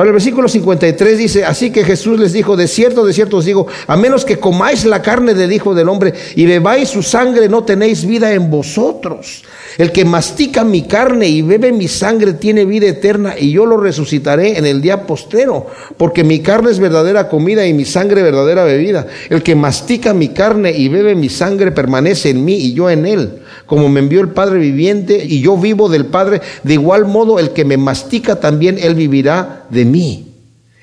[0.00, 3.44] Ahora el versículo 53 dice, así que Jesús les dijo, de cierto, de cierto os
[3.44, 7.50] digo, a menos que comáis la carne del Hijo del Hombre y bebáis su sangre,
[7.50, 9.44] no tenéis vida en vosotros.
[9.76, 13.76] El que mastica mi carne y bebe mi sangre tiene vida eterna y yo lo
[13.76, 15.66] resucitaré en el día postero,
[15.98, 19.06] porque mi carne es verdadera comida y mi sangre verdadera bebida.
[19.28, 23.04] El que mastica mi carne y bebe mi sangre permanece en mí y yo en
[23.04, 27.38] él como me envió el Padre viviente y yo vivo del Padre, de igual modo
[27.38, 29.89] el que me mastica también, él vivirá de mí.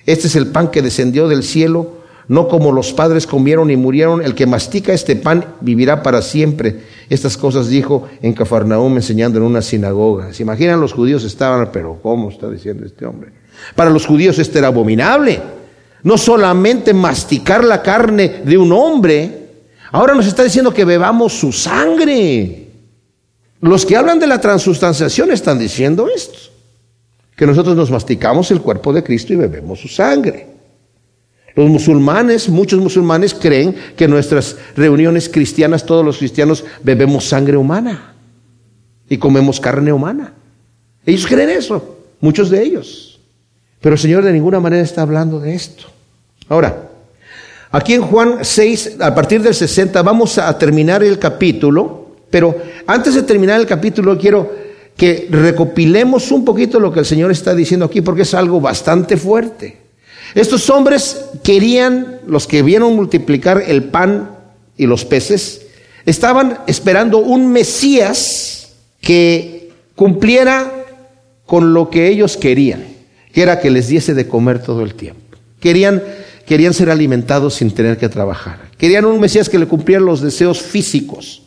[0.05, 4.21] Este es el pan que descendió del cielo, no como los padres comieron y murieron,
[4.21, 6.81] el que mastica este pan vivirá para siempre.
[7.09, 10.33] Estas cosas dijo en Cafarnaúm enseñando en una sinagoga.
[10.33, 13.31] ¿Se imaginan los judíos estaban, pero ¿cómo está diciendo este hombre?
[13.75, 15.39] Para los judíos esto era abominable.
[16.03, 19.49] No solamente masticar la carne de un hombre,
[19.91, 22.67] ahora nos está diciendo que bebamos su sangre.
[23.61, 26.37] Los que hablan de la transustanciación están diciendo esto,
[27.37, 30.47] que nosotros nos masticamos el cuerpo de Cristo y bebemos su sangre.
[31.55, 37.55] Los musulmanes, muchos musulmanes creen que en nuestras reuniones cristianas, todos los cristianos bebemos sangre
[37.55, 38.13] humana
[39.07, 40.33] y comemos carne humana.
[41.05, 43.19] Ellos creen eso, muchos de ellos.
[43.79, 45.85] Pero el Señor de ninguna manera está hablando de esto.
[46.49, 46.89] Ahora,
[47.71, 53.15] aquí en Juan 6, a partir del 60, vamos a terminar el capítulo pero antes
[53.15, 54.51] de terminar el capítulo, quiero
[54.97, 59.15] que recopilemos un poquito lo que el Señor está diciendo aquí, porque es algo bastante
[59.15, 59.77] fuerte.
[60.33, 64.31] Estos hombres querían, los que vieron multiplicar el pan
[64.75, 65.67] y los peces,
[66.05, 70.85] estaban esperando un Mesías que cumpliera
[71.45, 72.83] con lo que ellos querían,
[73.31, 75.37] que era que les diese de comer todo el tiempo.
[75.59, 76.03] Querían,
[76.45, 78.69] querían ser alimentados sin tener que trabajar.
[78.77, 81.43] Querían un Mesías que le cumpliera los deseos físicos.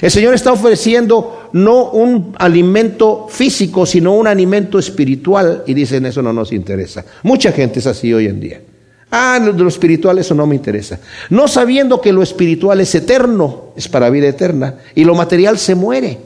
[0.00, 6.22] El Señor está ofreciendo no un alimento físico, sino un alimento espiritual y dicen eso
[6.22, 7.04] no nos interesa.
[7.22, 8.60] Mucha gente es así hoy en día.
[9.10, 11.00] Ah, lo, lo espiritual eso no me interesa.
[11.28, 15.74] No sabiendo que lo espiritual es eterno, es para vida eterna, y lo material se
[15.74, 16.18] muere.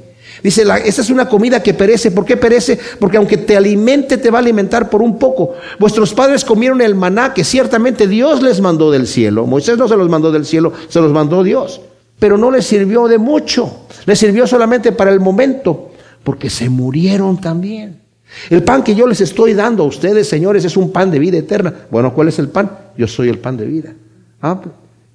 [0.42, 2.10] Dice, la, esa es una comida que perece.
[2.10, 2.78] ¿Por qué perece?
[3.00, 5.54] Porque aunque te alimente, te va a alimentar por un poco.
[5.78, 9.46] Vuestros padres comieron el maná que ciertamente Dios les mandó del cielo.
[9.46, 11.80] Moisés no se los mandó del cielo, se los mandó Dios
[12.24, 15.90] pero no les sirvió de mucho, les sirvió solamente para el momento,
[16.22, 18.00] porque se murieron también.
[18.48, 21.36] El pan que yo les estoy dando a ustedes, señores, es un pan de vida
[21.36, 21.74] eterna.
[21.90, 22.70] Bueno, ¿cuál es el pan?
[22.96, 23.92] Yo soy el pan de vida.
[24.40, 24.58] Ah,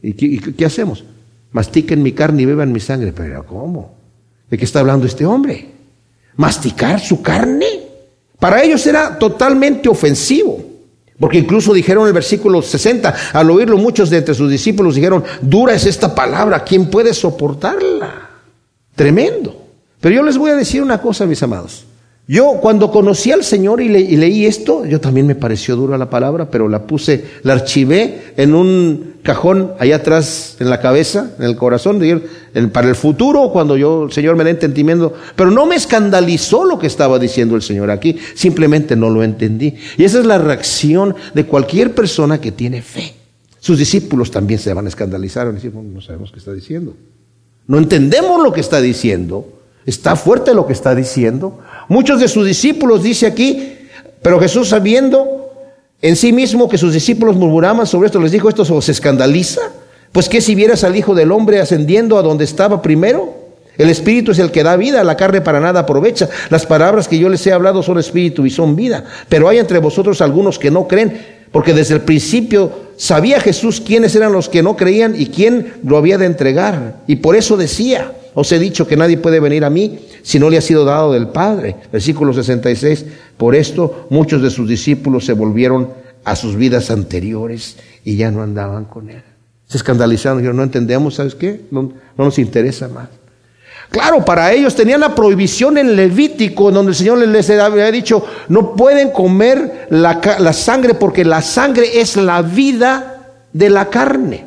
[0.03, 1.03] ¿y qué, hacemos?
[1.51, 3.11] Mastiquen mi carne y beban mi sangre.
[3.11, 3.95] Pero ¿cómo?
[4.47, 5.67] ¿De qué está hablando este hombre?
[6.35, 7.87] ¿Masticar su carne?
[8.37, 10.63] Para ellos era totalmente ofensivo.
[11.19, 15.73] Porque incluso dijeron el versículo 60, al oírlo muchos de entre sus discípulos dijeron, dura
[15.73, 18.29] es esta palabra, ¿quién puede soportarla?
[18.95, 19.65] Tremendo.
[19.99, 21.85] Pero yo les voy a decir una cosa, mis amados.
[22.31, 26.51] Yo cuando conocí al Señor y, leí esto, yo también me pareció dura la palabra,
[26.51, 31.55] pero la puse, la archivé en un cajón allá atrás en la cabeza, en el
[31.55, 31.99] corazón,
[32.71, 35.11] para el futuro, cuando yo, el Señor me dé entendimiento.
[35.35, 39.73] Pero no me escandalizó lo que estaba diciendo el Señor aquí, simplemente no lo entendí.
[39.97, 43.11] Y esa es la reacción de cualquier persona que tiene fe.
[43.59, 46.93] Sus discípulos también se van a escandalizar, van a decir, no sabemos qué está diciendo.
[47.65, 49.55] No entendemos lo que está diciendo.
[49.89, 51.61] Está fuerte lo que está diciendo.
[51.89, 53.77] Muchos de sus discípulos, dice aquí,
[54.21, 55.51] pero Jesús sabiendo
[56.01, 59.61] en sí mismo que sus discípulos murmuraban sobre esto, les dijo, ¿esto os escandaliza?
[60.11, 63.35] Pues que si vieras al Hijo del Hombre ascendiendo a donde estaba primero,
[63.77, 66.29] el Espíritu es el que da vida, la carne para nada aprovecha.
[66.49, 69.05] Las palabras que yo les he hablado son Espíritu y son vida.
[69.27, 71.17] Pero hay entre vosotros algunos que no creen,
[71.51, 75.97] porque desde el principio sabía Jesús quiénes eran los que no creían y quién lo
[75.97, 76.97] había de entregar.
[77.07, 80.49] Y por eso decía, os he dicho que nadie puede venir a mí si no
[80.49, 81.75] le ha sido dado del Padre.
[81.91, 83.05] Versículo 66.
[83.35, 85.89] Por esto muchos de sus discípulos se volvieron
[86.23, 87.75] a sus vidas anteriores
[88.05, 89.21] y ya no andaban con él.
[89.67, 91.63] Se escandalizaron, dijeron, no entendemos, ¿sabes qué?
[91.69, 93.09] No, nos interesa más.
[93.89, 98.73] Claro, para ellos tenían la prohibición en Levítico, donde el Señor les había dicho, no
[98.73, 104.45] pueden comer la, la sangre porque la sangre es la vida de la carne.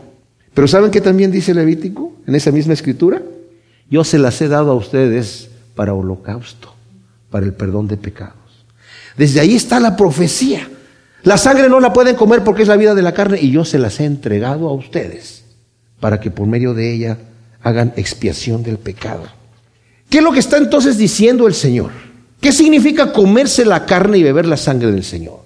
[0.54, 3.20] Pero ¿saben qué también dice Levítico en esa misma escritura?
[3.92, 6.74] Yo se las he dado a ustedes para holocausto,
[7.28, 8.64] para el perdón de pecados.
[9.18, 10.66] Desde ahí está la profecía.
[11.24, 13.66] La sangre no la pueden comer porque es la vida de la carne y yo
[13.66, 15.44] se las he entregado a ustedes
[16.00, 17.18] para que por medio de ella
[17.62, 19.24] hagan expiación del pecado.
[20.08, 21.90] ¿Qué es lo que está entonces diciendo el Señor?
[22.40, 25.40] ¿Qué significa comerse la carne y beber la sangre del Señor?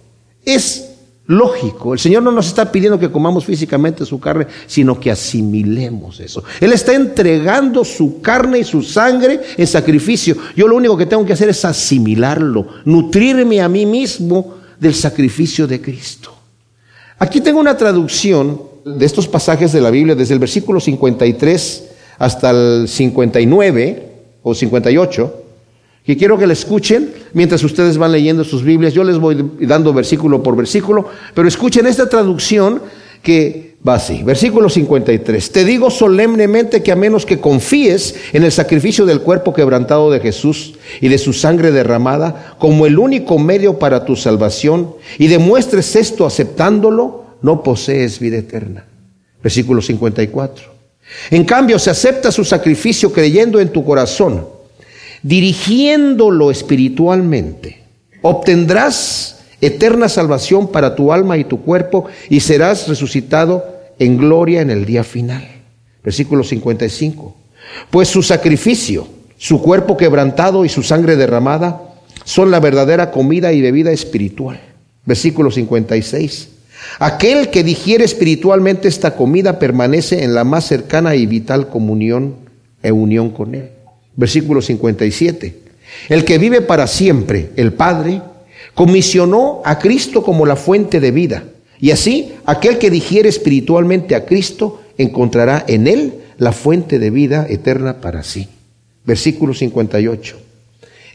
[0.45, 0.86] Es
[1.27, 1.93] lógico.
[1.93, 6.45] El Señor no nos está pidiendo que comamos físicamente su carne, sino que asimilemos eso.
[6.61, 10.37] Él está entregando su carne y su sangre en sacrificio.
[10.55, 15.67] Yo lo único que tengo que hacer es asimilarlo, nutrirme a mí mismo del sacrificio
[15.67, 16.33] de Cristo.
[17.19, 21.85] Aquí tengo una traducción de estos pasajes de la Biblia desde el versículo 53
[22.19, 24.13] hasta el 59
[24.43, 25.46] o 58
[26.07, 28.95] que quiero que la escuchen mientras ustedes van leyendo sus Biblias.
[28.95, 32.81] Yo les voy dando versículo por versículo, pero escuchen esta traducción
[33.23, 34.23] que va así.
[34.23, 35.51] Versículo 53.
[35.51, 40.21] Te digo solemnemente que a menos que confíes en el sacrificio del cuerpo quebrantado de
[40.21, 45.97] Jesús y de su sangre derramada como el único medio para tu salvación y demuestres
[45.97, 48.87] esto aceptándolo, no posees vida eterna.
[49.43, 50.77] Versículo 54.
[51.31, 54.56] En cambio, se acepta su sacrificio creyendo en tu corazón
[55.23, 57.83] dirigiéndolo espiritualmente,
[58.23, 63.65] obtendrás eterna salvación para tu alma y tu cuerpo y serás resucitado
[63.99, 65.47] en gloria en el día final.
[66.03, 67.35] Versículo 55.
[67.91, 71.83] Pues su sacrificio, su cuerpo quebrantado y su sangre derramada
[72.25, 74.61] son la verdadera comida y bebida espiritual.
[75.05, 76.49] Versículo 56.
[76.99, 82.37] Aquel que digiere espiritualmente esta comida permanece en la más cercana y vital comunión
[82.83, 83.71] e unión con él.
[84.17, 85.61] Versículo 57.
[86.09, 88.23] El que vive para siempre, el Padre,
[88.75, 91.45] comisionó a Cristo como la fuente de vida.
[91.81, 97.47] Y así, aquel que digiere espiritualmente a Cristo encontrará en él la fuente de vida
[97.49, 98.49] eterna para sí.
[99.05, 100.37] Versículo 58.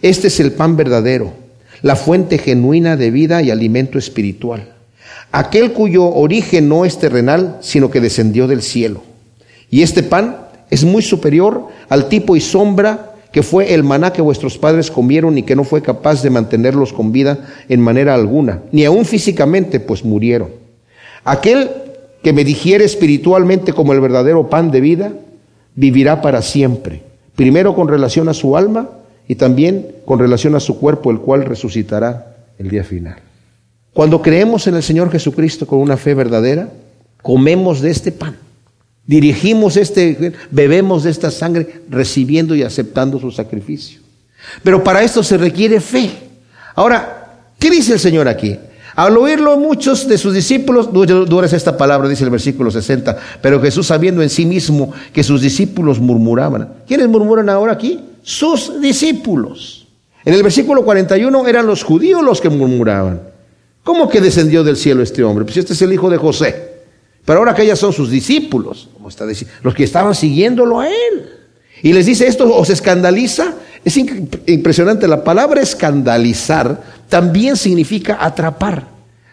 [0.02, 1.34] Este es el pan verdadero,
[1.82, 4.74] la fuente genuina de vida y alimento espiritual.
[5.32, 9.04] Aquel cuyo origen no es terrenal, sino que descendió del cielo.
[9.70, 10.38] Y este pan
[10.72, 15.38] es muy superior al tipo y sombra que fue el maná que vuestros padres comieron
[15.38, 19.80] y que no fue capaz de mantenerlos con vida en manera alguna, ni aun físicamente,
[19.80, 20.50] pues murieron.
[21.24, 21.70] Aquel
[22.24, 25.14] que me digiere espiritualmente como el verdadero pan de vida,
[25.76, 27.04] vivirá para siempre,
[27.36, 28.90] primero con relación a su alma
[29.28, 33.16] y también con relación a su cuerpo, el cual resucitará el día final.
[33.94, 36.70] Cuando creemos en el Señor Jesucristo con una fe verdadera,
[37.22, 38.36] comemos de este pan
[39.06, 44.00] Dirigimos este, bebemos de esta sangre recibiendo y aceptando su sacrificio.
[44.64, 46.12] Pero para esto se requiere fe.
[46.76, 48.58] Ahora, ¿qué dice el Señor aquí?
[48.96, 53.88] Al oírlo muchos de sus discípulos, dura esta palabra, dice el versículo 60, pero Jesús
[53.88, 56.74] sabiendo en sí mismo que sus discípulos murmuraban.
[56.88, 58.00] ¿Quiénes murmuran ahora aquí?
[58.22, 59.88] Sus discípulos.
[60.26, 63.22] En el versículo 41 eran los judíos los que murmuraban.
[63.84, 65.46] ¿Cómo que descendió del cielo este hombre?
[65.46, 66.71] Pues este es el hijo de José.
[67.26, 70.88] Pero ahora que ellas son sus discípulos, como está diciendo, los que estaban siguiéndolo a
[70.88, 71.30] él.
[71.84, 73.56] Y les dice, ¿esto os escandaliza?
[73.84, 78.86] Es impresionante, la palabra escandalizar también significa atrapar.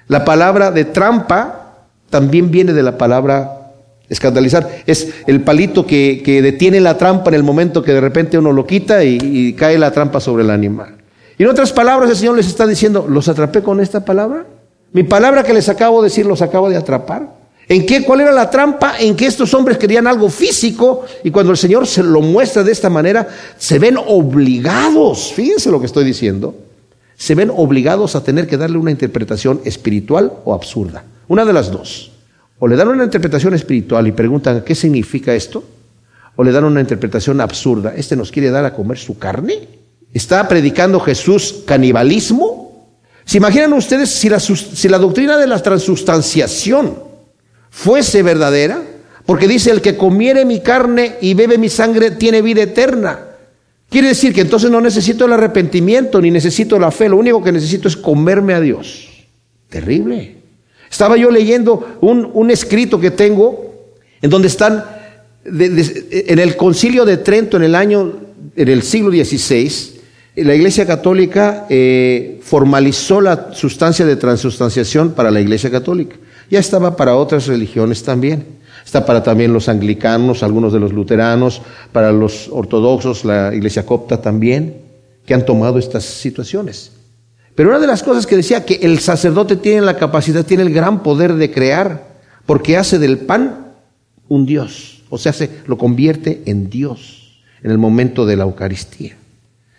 [0.07, 3.73] La palabra de trampa también viene de la palabra
[4.09, 4.83] escandalizar.
[4.87, 8.67] Es el palito que, detiene la trampa en el momento que de repente uno lo
[8.67, 10.97] quita y, y cae la trampa sobre el animal.
[11.37, 14.47] Y en otras palabras, el Señor les está diciendo, ¿los atrapé con esta palabra?
[14.93, 17.38] Mi palabra que les acabo de decir, los acabo de atrapar.
[17.69, 18.03] ¿En qué?
[18.03, 18.95] ¿Cuál era la trampa?
[18.99, 22.73] En que estos hombres querían algo físico y cuando el Señor se lo muestra de
[22.73, 23.29] esta manera,
[23.59, 26.55] se ven obligados, fíjense lo que estoy diciendo,
[27.15, 31.05] se ven obligados a tener que darle una interpretación espiritual o absurda.
[31.27, 32.13] Una de las dos.
[32.59, 35.63] O le dan una interpretación espiritual y preguntan, ¿qué significa esto?
[36.37, 37.93] O le dan una interpretación absurda.
[37.95, 39.69] ¿Este nos quiere dar a comer su carne?
[40.15, 42.89] ¿Está predicando Jesús canibalismo?
[43.27, 47.08] ¿Se imaginan ustedes si la, si la doctrina de la transustanciación
[47.71, 48.83] fuese verdadera,
[49.27, 53.21] porque dice, el que comiere mi carne y bebe mi sangre tiene vida eterna.
[53.91, 57.53] Quiere decir que entonces no necesito el arrepentimiento ni necesito la fe, lo único que
[57.53, 59.09] necesito es comerme a Dios.
[59.69, 60.37] Terrible.
[60.91, 63.75] Estaba yo leyendo un, escrito que tengo
[64.23, 64.85] en donde están
[65.45, 68.15] en el concilio de Trento en el año,
[68.57, 69.99] en el siglo XVI,
[70.45, 76.17] la Iglesia Católica eh, formalizó la sustancia de transustanciación para la Iglesia Católica.
[76.51, 78.59] Ya estaba para otras religiones también.
[78.85, 81.61] Está para también los anglicanos, algunos de los luteranos,
[81.93, 84.81] para los ortodoxos, la iglesia copta también,
[85.27, 86.93] que han tomado estas situaciones.
[87.55, 90.73] Pero una de las cosas que decía que el sacerdote tiene la capacidad, tiene el
[90.73, 93.75] gran poder de crear, porque hace del pan
[94.29, 99.17] un Dios, o sea, se lo convierte en Dios en el momento de la Eucaristía.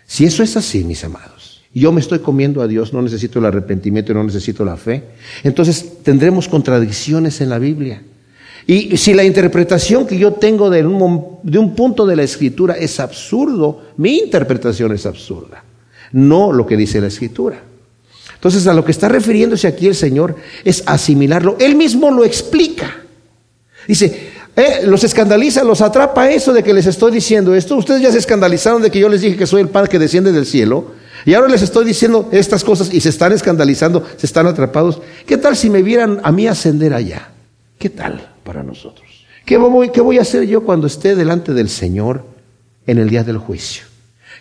[0.06, 1.39] Si eso es así, mis amados,
[1.72, 5.04] yo me estoy comiendo a Dios, no necesito el arrepentimiento y no necesito la fe.
[5.44, 8.02] Entonces tendremos contradicciones en la Biblia.
[8.66, 12.74] Y si la interpretación que yo tengo de un, de un punto de la escritura
[12.74, 15.64] es absurdo, mi interpretación es absurda,
[16.12, 17.62] no lo que dice la escritura.
[18.34, 21.56] Entonces a lo que está refiriéndose aquí el Señor es asimilarlo.
[21.60, 23.02] Él mismo lo explica.
[23.86, 27.76] Dice, eh, los escandaliza, los atrapa eso de que les estoy diciendo esto.
[27.76, 30.32] Ustedes ya se escandalizaron de que yo les dije que soy el pan que desciende
[30.32, 30.99] del cielo.
[31.24, 35.00] Y ahora les estoy diciendo estas cosas y se están escandalizando, se están atrapados.
[35.26, 37.30] ¿Qué tal si me vieran a mí ascender allá?
[37.78, 39.08] ¿Qué tal para nosotros?
[39.44, 42.24] ¿Qué voy, ¿Qué voy a hacer yo cuando esté delante del Señor
[42.86, 43.84] en el día del juicio?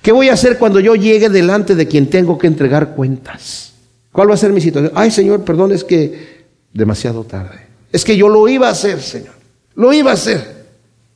[0.01, 3.73] ¿Qué voy a hacer cuando yo llegue delante de quien tengo que entregar cuentas?
[4.11, 4.93] ¿Cuál va a ser mi situación?
[4.95, 7.67] Ay, Señor, perdón, es que demasiado tarde.
[7.91, 9.33] Es que yo lo iba a hacer, Señor.
[9.75, 10.65] Lo iba a hacer.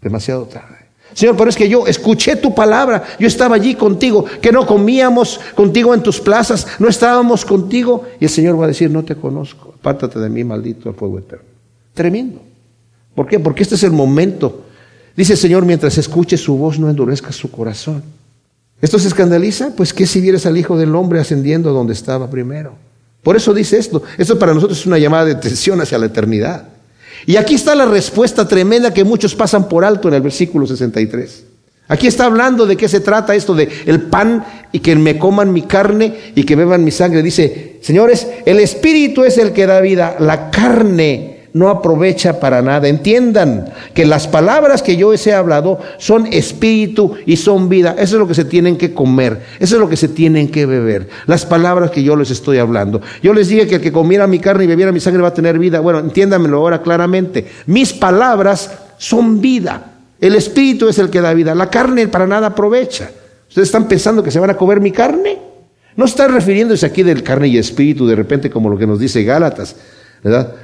[0.01, 0.82] Demasiado tarde.
[1.13, 5.39] Señor, pero es que yo escuché tu palabra, yo estaba allí contigo, que no comíamos
[5.55, 8.05] contigo en tus plazas, no estábamos contigo.
[8.19, 11.19] Y el Señor va a decir, no te conozco, apártate de mí, maldito el fuego
[11.19, 11.45] eterno.
[11.93, 12.41] Tremendo.
[13.13, 13.39] ¿Por qué?
[13.39, 14.63] Porque este es el momento.
[15.15, 18.03] Dice el Señor, mientras escuche su voz, no endurezca su corazón.
[18.81, 19.73] ¿Esto se escandaliza?
[19.75, 22.73] Pues que si vieres al Hijo del Hombre ascendiendo donde estaba primero.
[23.21, 24.03] Por eso dice esto.
[24.17, 26.67] Esto para nosotros es una llamada de atención hacia la eternidad.
[27.25, 31.43] Y aquí está la respuesta tremenda que muchos pasan por alto en el versículo 63.
[31.87, 35.51] Aquí está hablando de qué se trata esto de el pan y que me coman
[35.51, 37.21] mi carne y que beban mi sangre.
[37.21, 42.87] Dice, señores, el espíritu es el que da vida, la carne no aprovecha para nada.
[42.87, 47.95] Entiendan que las palabras que yo les he hablado son espíritu y son vida.
[47.97, 49.41] Eso es lo que se tienen que comer.
[49.59, 51.07] Eso es lo que se tienen que beber.
[51.27, 53.01] Las palabras que yo les estoy hablando.
[53.21, 55.33] Yo les dije que el que comiera mi carne y bebiera mi sangre va a
[55.33, 55.79] tener vida.
[55.79, 57.45] Bueno, entiéndanmelo ahora claramente.
[57.67, 59.91] Mis palabras son vida.
[60.19, 61.53] El espíritu es el que da vida.
[61.53, 63.11] La carne para nada aprovecha.
[63.47, 65.37] ¿Ustedes están pensando que se van a comer mi carne?
[65.95, 69.23] No está refiriéndose aquí del carne y espíritu de repente como lo que nos dice
[69.23, 69.75] Gálatas,
[70.23, 70.55] ¿verdad?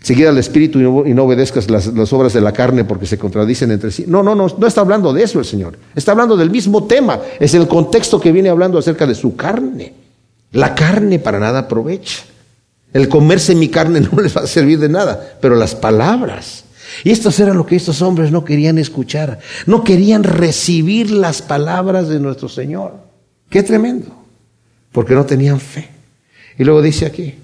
[0.00, 3.90] Seguir al Espíritu y no, obedezcas las, obras de la carne porque se contradicen entre
[3.90, 4.04] sí.
[4.06, 5.78] No, no, no, no está hablando de eso el Señor.
[5.94, 7.20] Está hablando del mismo tema.
[7.38, 9.94] Es el contexto que viene hablando acerca de su carne.
[10.52, 12.22] La carne para nada aprovecha.
[12.92, 16.64] El comerse mi carne no les va a servir de nada, pero las palabras.
[17.04, 19.38] Y esto era lo que estos hombres no querían escuchar.
[19.66, 22.94] No querían recibir las palabras de nuestro Señor.
[23.48, 24.08] Qué tremendo.
[24.92, 25.88] Porque no tenían fe.
[26.58, 27.34] Y luego dice aquí,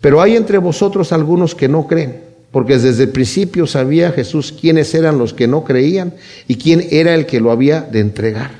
[0.00, 4.94] pero hay entre vosotros algunos que no creen, porque desde el principio sabía Jesús quiénes
[4.94, 6.14] eran los que no creían
[6.46, 8.50] y quién era el que lo había de entregar.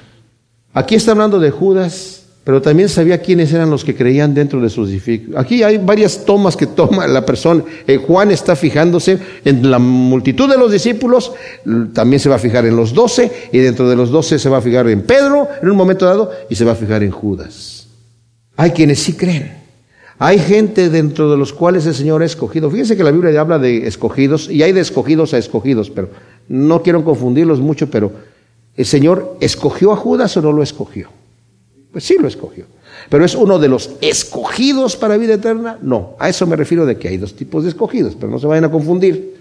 [0.75, 4.71] Aquí está hablando de Judas, pero también sabía quiénes eran los que creían dentro de
[4.71, 5.45] sus dificultades.
[5.45, 7.63] Aquí hay varias tomas que toma la persona.
[7.87, 11.33] Eh, Juan está fijándose en la multitud de los discípulos,
[11.93, 14.59] también se va a fijar en los doce, y dentro de los doce se va
[14.59, 17.87] a fijar en Pedro en un momento dado, y se va a fijar en Judas.
[18.57, 19.58] Hay quienes sí creen.
[20.21, 22.71] Hay gente dentro de los cuales el Señor ha escogido.
[22.71, 26.11] Fíjense que la Biblia habla de escogidos y hay de escogidos a escogidos, pero
[26.49, 28.11] no quiero confundirlos mucho, pero
[28.77, 31.09] ¿el Señor escogió a Judas o no lo escogió?
[31.93, 32.67] Pues sí lo escogió.
[33.09, 35.79] Pero es uno de los escogidos para vida eterna.
[35.83, 38.47] No, a eso me refiero de que hay dos tipos de escogidos, pero no se
[38.49, 39.39] vayan a confundir.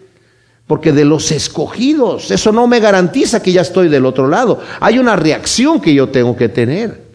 [0.68, 4.60] Porque de los escogidos, eso no me garantiza que ya estoy del otro lado.
[4.80, 7.07] Hay una reacción que yo tengo que tener.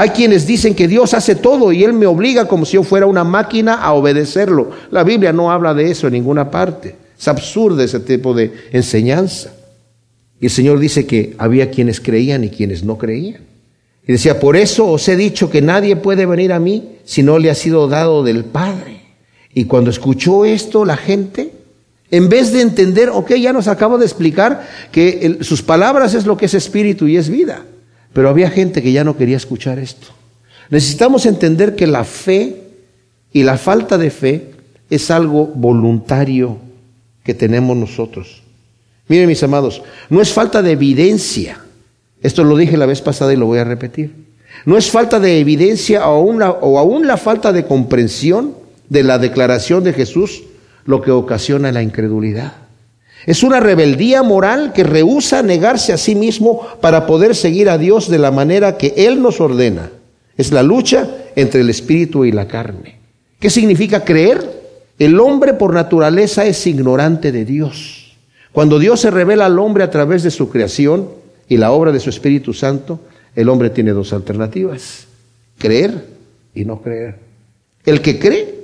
[0.00, 3.04] Hay quienes dicen que Dios hace todo y Él me obliga como si yo fuera
[3.04, 4.70] una máquina a obedecerlo.
[4.90, 6.94] La Biblia no habla de eso en ninguna parte.
[7.18, 9.52] Es absurdo ese tipo de enseñanza.
[10.40, 13.42] Y el Señor dice que había quienes creían y quienes no creían.
[14.08, 17.38] Y decía, por eso os he dicho que nadie puede venir a mí si no
[17.38, 19.02] le ha sido dado del Padre.
[19.52, 21.52] Y cuando escuchó esto la gente,
[22.10, 26.38] en vez de entender, ok, ya nos acabo de explicar que sus palabras es lo
[26.38, 27.66] que es espíritu y es vida.
[28.12, 30.08] Pero había gente que ya no quería escuchar esto.
[30.70, 32.62] Necesitamos entender que la fe
[33.32, 34.50] y la falta de fe
[34.88, 36.58] es algo voluntario
[37.24, 38.42] que tenemos nosotros.
[39.08, 41.60] Miren mis amados, no es falta de evidencia.
[42.22, 44.12] Esto lo dije la vez pasada y lo voy a repetir.
[44.64, 48.54] No es falta de evidencia o o aún la falta de comprensión
[48.88, 50.42] de la declaración de Jesús
[50.84, 52.52] lo que ocasiona la incredulidad.
[53.26, 58.08] Es una rebeldía moral que rehúsa negarse a sí mismo para poder seguir a Dios
[58.08, 59.90] de la manera que Él nos ordena.
[60.36, 62.98] Es la lucha entre el espíritu y la carne.
[63.38, 64.60] ¿Qué significa creer?
[64.98, 68.16] El hombre por naturaleza es ignorante de Dios.
[68.52, 71.08] Cuando Dios se revela al hombre a través de su creación
[71.48, 73.00] y la obra de su Espíritu Santo,
[73.34, 75.06] el hombre tiene dos alternativas,
[75.58, 76.06] creer
[76.54, 77.16] y no creer.
[77.84, 78.54] El que cree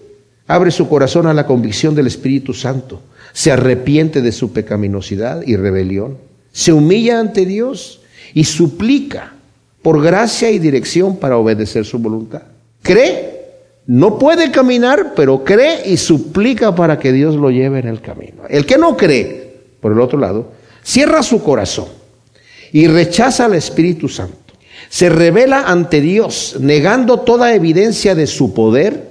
[0.47, 3.01] abre su corazón a la convicción del Espíritu Santo,
[3.37, 6.17] se arrepiente de su pecaminosidad y rebelión,
[6.53, 8.01] se humilla ante Dios
[8.33, 9.35] y suplica
[9.83, 12.45] por gracia y dirección para obedecer su voluntad.
[12.81, 13.43] Cree,
[13.89, 18.45] no puede caminar, pero cree y suplica para que Dios lo lleve en el camino.
[18.49, 21.89] El que no cree, por el otro lado, cierra su corazón
[22.73, 24.55] y rechaza al Espíritu Santo.
[24.89, 29.11] Se revela ante Dios, negando toda evidencia de su poder,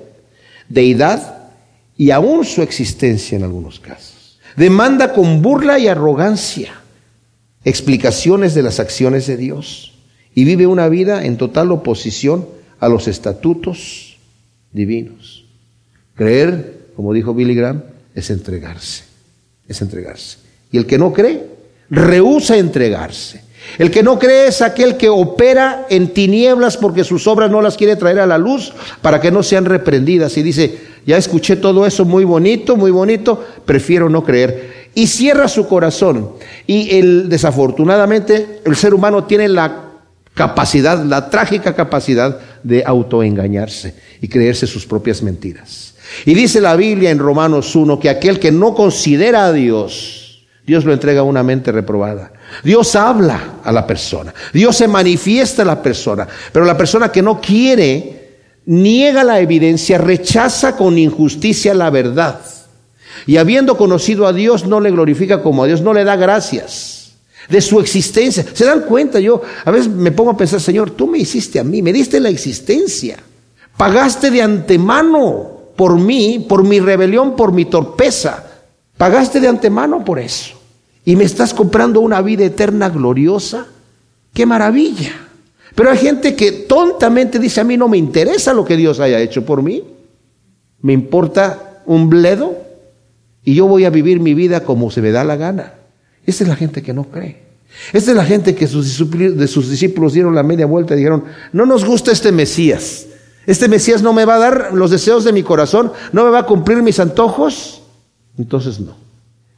[0.68, 1.52] deidad
[1.96, 4.15] y aún su existencia en algunos casos.
[4.56, 6.74] Demanda con burla y arrogancia
[7.66, 9.94] explicaciones de las acciones de Dios
[10.34, 12.48] y vive una vida en total oposición
[12.80, 14.18] a los estatutos
[14.72, 15.44] divinos.
[16.14, 17.84] Creer, como dijo Billy Graham,
[18.14, 19.04] es entregarse,
[19.68, 20.38] es entregarse.
[20.72, 21.48] Y el que no cree,
[21.90, 23.44] rehúsa entregarse.
[23.80, 27.78] El que no cree es aquel que opera en tinieblas porque sus obras no las
[27.78, 30.38] quiere traer a la luz para que no sean reprendidas.
[30.38, 34.90] Y dice, ya escuché todo eso muy bonito, muy bonito, prefiero no creer.
[34.96, 36.32] Y cierra su corazón.
[36.66, 39.86] Y el, desafortunadamente el ser humano tiene la
[40.34, 45.96] capacidad, la trágica capacidad de autoengañarse y creerse sus propias mentiras.
[46.26, 50.86] Y dice la Biblia en Romanos 1 que aquel que no considera a Dios, Dios
[50.86, 52.32] lo entrega a una mente reprobada.
[52.64, 54.34] Dios habla a la persona.
[54.54, 56.28] Dios se manifiesta a la persona.
[56.52, 58.25] Pero la persona que no quiere,
[58.66, 62.42] niega la evidencia, rechaza con injusticia la verdad.
[63.26, 67.14] Y habiendo conocido a Dios, no le glorifica como a Dios, no le da gracias
[67.50, 68.46] de su existencia.
[68.54, 69.20] ¿Se dan cuenta?
[69.20, 72.20] Yo a veces me pongo a pensar, Señor, tú me hiciste a mí, me diste
[72.20, 73.18] la existencia.
[73.78, 78.44] Pagaste de antemano por mí, por mi rebelión, por mi torpeza.
[78.98, 80.56] Pagaste de antemano por eso
[81.06, 83.68] y me estás comprando una vida eterna gloriosa,
[84.34, 85.25] qué maravilla.
[85.76, 89.20] Pero hay gente que tontamente dice, a mí no me interesa lo que Dios haya
[89.20, 89.84] hecho por mí,
[90.82, 92.58] me importa un bledo
[93.44, 95.74] y yo voy a vivir mi vida como se me da la gana.
[96.26, 97.44] Esa es la gente que no cree.
[97.92, 101.26] Esta es la gente que sus, de sus discípulos dieron la media vuelta y dijeron,
[101.52, 103.08] no nos gusta este Mesías.
[103.46, 106.40] Este Mesías no me va a dar los deseos de mi corazón, no me va
[106.40, 107.84] a cumplir mis antojos.
[108.38, 109.05] Entonces no.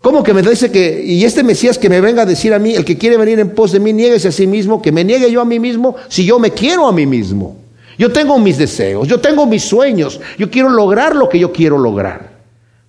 [0.07, 2.73] ¿Cómo que me dice que, y este Mesías que me venga a decir a mí,
[2.73, 5.29] el que quiere venir en pos de mí, nieguese a sí mismo, que me niegue
[5.29, 7.57] yo a mí mismo, si yo me quiero a mí mismo?
[7.99, 11.77] Yo tengo mis deseos, yo tengo mis sueños, yo quiero lograr lo que yo quiero
[11.77, 12.37] lograr.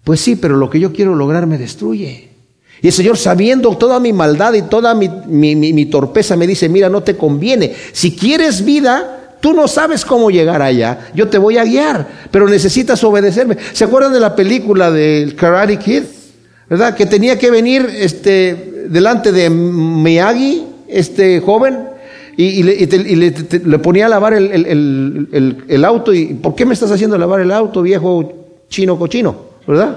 [0.04, 2.28] Pues sí, pero lo que yo quiero lograr me destruye.
[2.80, 6.88] Y el Señor, sabiendo toda mi maldad y toda mi, mi torpeza, me dice, mira,
[6.88, 7.74] no te conviene.
[7.90, 12.48] Si quieres vida, tú no sabes cómo llegar allá, yo te voy a guiar, pero
[12.48, 13.56] necesitas obedecerme.
[13.72, 16.02] ¿Se acuerdan de la película del Karate Kid?
[16.68, 16.94] ¿Verdad?
[16.94, 21.88] Que tenía que venir este, delante de Miyagi, este joven,
[22.36, 26.14] y, le, ponía a lavar el, auto.
[26.14, 28.32] Y, ¿Por qué me estás haciendo lavar el auto, viejo
[28.68, 29.48] chino cochino?
[29.66, 29.96] ¿Verdad?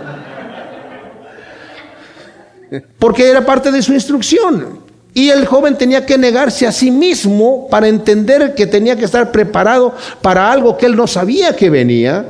[2.97, 4.80] Porque era parte de su instrucción.
[5.13, 9.32] Y el joven tenía que negarse a sí mismo para entender que tenía que estar
[9.32, 12.26] preparado para algo que él no sabía que venía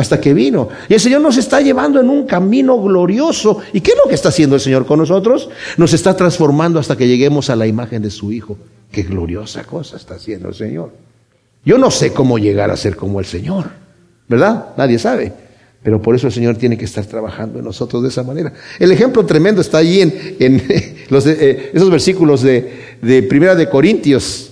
[0.00, 0.68] hasta que vino.
[0.88, 3.58] Y el Señor nos está llevando en un camino glorioso.
[3.74, 5.50] ¿Y qué es lo que está haciendo el Señor con nosotros?
[5.76, 8.56] Nos está transformando hasta que lleguemos a la imagen de su Hijo.
[8.90, 10.92] Qué gloriosa cosa está haciendo el Señor.
[11.66, 13.66] Yo no sé cómo llegar a ser como el Señor,
[14.26, 14.68] ¿verdad?
[14.78, 15.34] Nadie sabe.
[15.82, 18.54] Pero por eso el Señor tiene que estar trabajando en nosotros de esa manera.
[18.78, 24.50] El ejemplo tremendo está allí en, eh, esos versículos de, de Primera de Corintios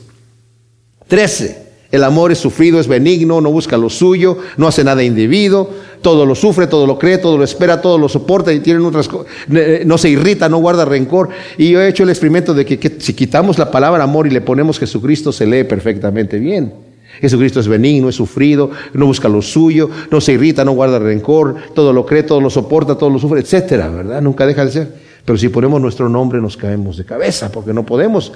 [1.06, 1.67] 13.
[1.90, 5.70] El amor es sufrido, es benigno, no busca lo suyo, no hace nada indebido,
[6.02, 9.08] todo lo sufre, todo lo cree, todo lo espera, todo lo soporta y tienen otras
[9.50, 11.30] eh, no se irrita, no guarda rencor.
[11.56, 14.30] Y yo he hecho el experimento de que, que si quitamos la palabra amor y
[14.30, 16.74] le ponemos Jesucristo, se lee perfectamente bien.
[17.22, 21.56] Jesucristo es benigno, es sufrido, no busca lo suyo, no se irrita, no guarda rencor,
[21.74, 24.20] todo lo cree, todo lo soporta, todo lo sufre, etcétera, ¿verdad?
[24.20, 25.07] Nunca deja de ser.
[25.24, 28.32] Pero si ponemos nuestro nombre nos caemos de cabeza porque no podemos.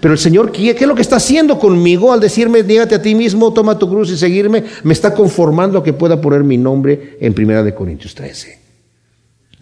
[0.00, 3.14] Pero el Señor, ¿qué, es lo que está haciendo conmigo al decirme, dígate a ti
[3.14, 4.64] mismo, toma tu cruz y seguirme?
[4.82, 8.58] Me está conformando a que pueda poner mi nombre en Primera de Corintios 13.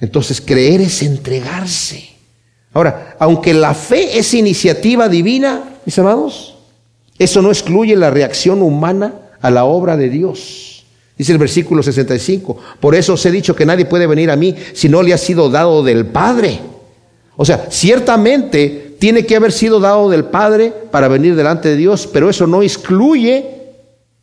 [0.00, 2.10] Entonces, creer es entregarse.
[2.72, 6.56] Ahora, aunque la fe es iniciativa divina, mis amados,
[7.18, 10.71] eso no excluye la reacción humana a la obra de Dios.
[11.16, 14.54] Dice el versículo 65, por eso os he dicho que nadie puede venir a mí
[14.72, 16.60] si no le ha sido dado del Padre.
[17.36, 22.08] O sea, ciertamente tiene que haber sido dado del Padre para venir delante de Dios,
[22.12, 23.46] pero eso no excluye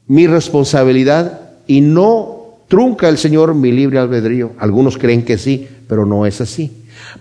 [0.08, 4.54] mi responsabilidad y no trunca el Señor mi libre albedrío.
[4.58, 6.72] Algunos creen que sí, pero no es así.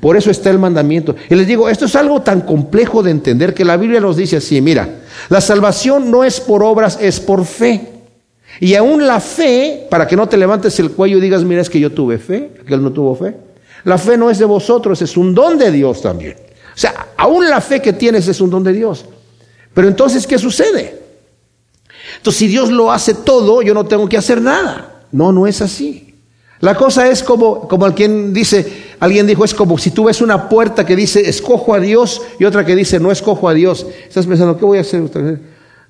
[0.00, 1.16] Por eso está el mandamiento.
[1.28, 4.36] Y les digo, esto es algo tan complejo de entender que la Biblia nos dice
[4.36, 7.97] así, mira, la salvación no es por obras, es por fe.
[8.60, 11.70] Y aún la fe, para que no te levantes el cuello y digas, mira, es
[11.70, 13.36] que yo tuve fe, que él no tuvo fe.
[13.84, 16.36] La fe no es de vosotros, es un don de Dios también.
[16.74, 19.04] O sea, aún la fe que tienes es un don de Dios.
[19.72, 20.98] Pero entonces, ¿qué sucede?
[22.16, 25.04] Entonces, si Dios lo hace todo, yo no tengo que hacer nada.
[25.12, 26.14] No, no es así.
[26.60, 30.48] La cosa es como, como alguien dice, alguien dijo, es como si tú ves una
[30.48, 33.86] puerta que dice, escojo a Dios, y otra que dice, no escojo a Dios.
[34.08, 35.40] Estás pensando, ¿qué voy a hacer?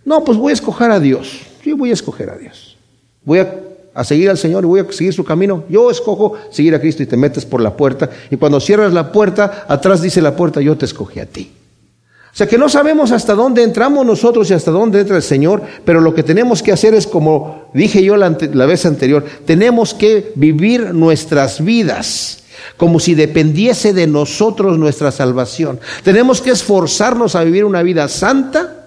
[0.05, 1.41] No, pues voy a escoger a Dios.
[1.69, 2.77] Yo voy a escoger a Dios.
[3.25, 3.55] Voy a
[3.99, 5.65] a seguir al Señor y voy a seguir su camino.
[5.69, 8.09] Yo escojo seguir a Cristo y te metes por la puerta.
[8.31, 11.51] Y cuando cierras la puerta, atrás dice la puerta, yo te escogí a ti.
[12.33, 15.63] O sea que no sabemos hasta dónde entramos nosotros y hasta dónde entra el Señor,
[15.85, 19.95] pero lo que tenemos que hacer es, como dije yo la, la vez anterior, tenemos
[19.95, 22.45] que vivir nuestras vidas
[22.77, 25.81] como si dependiese de nosotros nuestra salvación.
[26.05, 28.78] Tenemos que esforzarnos a vivir una vida santa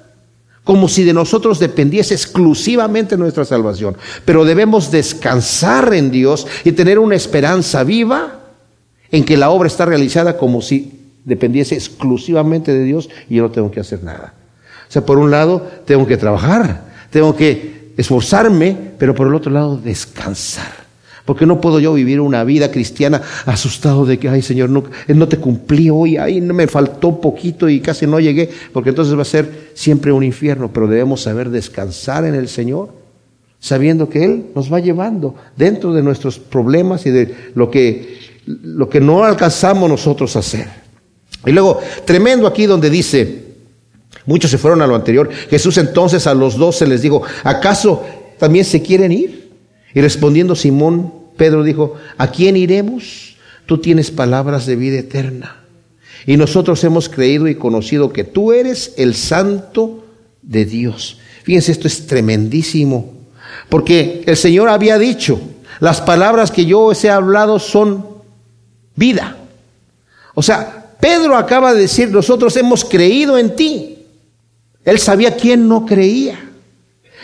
[0.64, 3.98] como si de nosotros dependiese exclusivamente nuestra salvación.
[4.26, 8.40] Pero debemos descansar en Dios y tener una esperanza viva
[9.12, 13.52] en que la obra está realizada como si dependiese exclusivamente de Dios y yo no
[13.52, 14.34] tengo que hacer nada.
[14.88, 19.52] O sea, por un lado, tengo que trabajar, tengo que esforzarme, pero por el otro
[19.52, 20.81] lado, descansar.
[21.26, 25.28] Porque no puedo yo vivir una vida cristiana asustado de que, ay Señor, no, no
[25.28, 29.22] te cumplí hoy, ay, no me faltó poquito y casi no llegué, porque entonces va
[29.22, 32.94] a ser siempre un infierno, pero debemos saber descansar en el Señor,
[33.60, 38.90] sabiendo que Él nos va llevando dentro de nuestros problemas y de lo que, lo
[38.90, 40.68] que no alcanzamos nosotros a hacer.
[41.46, 43.46] Y luego, tremendo aquí donde dice,
[44.26, 48.04] muchos se fueron a lo anterior, Jesús entonces a los doce les dijo, ¿acaso
[48.40, 49.51] también se quieren ir?
[49.94, 53.36] Y respondiendo Simón, Pedro dijo, ¿a quién iremos?
[53.66, 55.64] Tú tienes palabras de vida eterna.
[56.26, 60.06] Y nosotros hemos creído y conocido que tú eres el santo
[60.42, 61.18] de Dios.
[61.44, 63.14] Fíjense, esto es tremendísimo.
[63.70, 65.42] Porque el Señor había dicho,
[65.80, 68.06] las palabras que yo os he hablado son
[68.96, 69.38] vida.
[70.36, 73.98] O sea, Pedro acaba de decir, nosotros hemos creído en ti.
[74.86, 76.51] Él sabía quién no creía.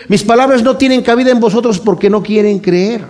[0.08, 3.02] Mis palabras no tienen cabida en vosotros porque no quieren creer.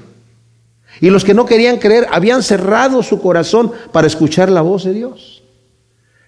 [1.00, 4.94] Y los que no querían creer habían cerrado su corazón para escuchar la voz de
[4.94, 5.44] Dios.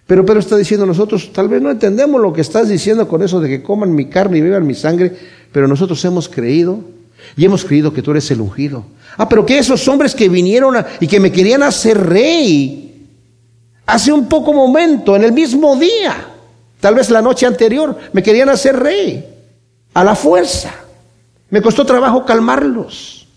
[0.05, 3.39] Pero Pedro está diciendo, nosotros tal vez no entendemos lo que estás diciendo con eso
[3.39, 5.16] de que coman mi carne y beban mi sangre,
[5.51, 6.80] pero nosotros hemos creído
[7.38, 8.86] y hemos creído que tú eres el ungido.
[9.18, 13.07] Ah, pero que esos hombres que vinieron y que me querían hacer rey
[13.86, 16.16] hace un poco momento, en el mismo día,
[16.80, 19.28] tal vez la noche anterior, me querían hacer rey
[19.94, 20.74] a la fuerza.
[21.50, 23.28] Me costó trabajo calmarlos.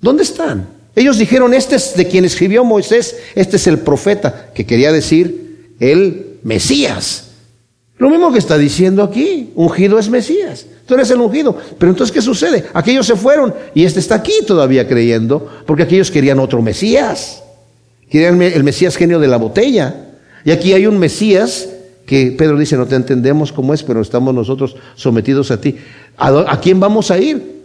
[0.00, 0.68] ¿Dónde están?
[0.94, 5.74] Ellos dijeron, este es de quien escribió Moisés, este es el profeta, que quería decir
[5.78, 7.24] el Mesías.
[7.98, 10.66] Lo mismo que está diciendo aquí, ungido es Mesías.
[10.86, 11.56] Tú eres el ungido.
[11.78, 12.66] Pero entonces, ¿qué sucede?
[12.74, 17.42] Aquellos se fueron y este está aquí todavía creyendo, porque aquellos querían otro Mesías.
[18.10, 19.94] Querían el Mesías genio de la botella.
[20.44, 21.68] Y aquí hay un Mesías
[22.06, 25.76] que Pedro dice, no te entendemos cómo es, pero estamos nosotros sometidos a ti.
[26.16, 27.56] ¿A, quién vamos a ir?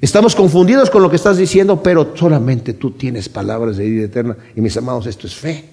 [0.00, 4.36] Estamos confundidos con lo que estás diciendo, pero solamente tú tienes palabras de vida eterna.
[4.56, 5.64] Y mis amados, esto es fe.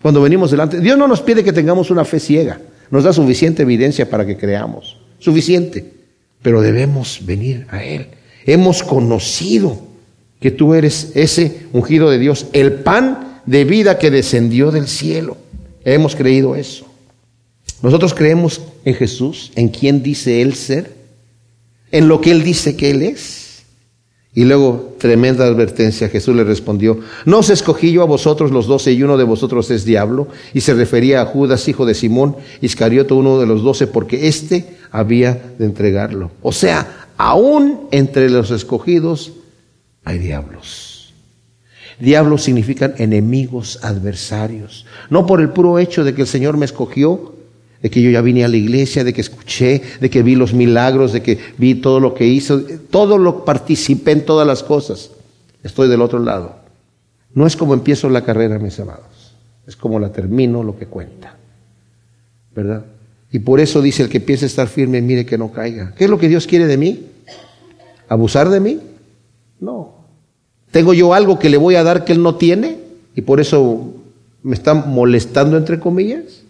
[0.00, 2.60] Cuando venimos delante, Dios no nos pide que tengamos una fe ciega,
[2.90, 4.98] nos da suficiente evidencia para que creamos.
[5.18, 5.92] Suficiente.
[6.42, 8.08] pero debemos venir a Él.
[8.44, 9.80] Hemos conocido
[10.40, 15.36] que tú eres ese ungido de Dios, el pan de vida que descendió del cielo.
[15.84, 16.86] Hemos creído eso.
[17.82, 20.94] Nosotros creemos en Jesús, en quien dice Él ser,
[21.92, 23.46] en lo que Él dice que Él es.
[24.34, 28.92] Y luego, tremenda advertencia, Jesús le respondió, no os escogí yo a vosotros los doce
[28.92, 30.28] y uno de vosotros es diablo.
[30.52, 34.76] Y se refería a Judas, hijo de Simón, Iscarioto, uno de los doce, porque éste
[34.90, 36.32] había de entregarlo.
[36.42, 39.32] O sea, aún entre los escogidos
[40.04, 41.14] hay diablos.
[41.98, 44.84] Diablos significan enemigos, adversarios.
[45.08, 47.35] No por el puro hecho de que el Señor me escogió,
[47.82, 50.54] de que yo ya vine a la iglesia, de que escuché, de que vi los
[50.54, 55.10] milagros, de que vi todo lo que hizo, todo lo participé en todas las cosas.
[55.62, 56.56] Estoy del otro lado.
[57.34, 59.34] No es como empiezo la carrera, mis amados,
[59.66, 61.36] es como la termino lo que cuenta.
[62.54, 62.84] ¿Verdad?
[63.30, 65.92] Y por eso dice el que piensa estar firme, mire que no caiga.
[65.96, 67.06] ¿Qué es lo que Dios quiere de mí?
[68.08, 68.80] ¿Abusar de mí?
[69.60, 69.96] No.
[70.70, 72.78] ¿Tengo yo algo que le voy a dar que Él no tiene?
[73.14, 73.94] Y por eso
[74.42, 76.42] me está molestando, entre comillas.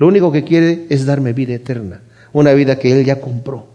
[0.00, 2.00] Lo único que quiere es darme vida eterna,
[2.32, 3.66] una vida que Él ya compró.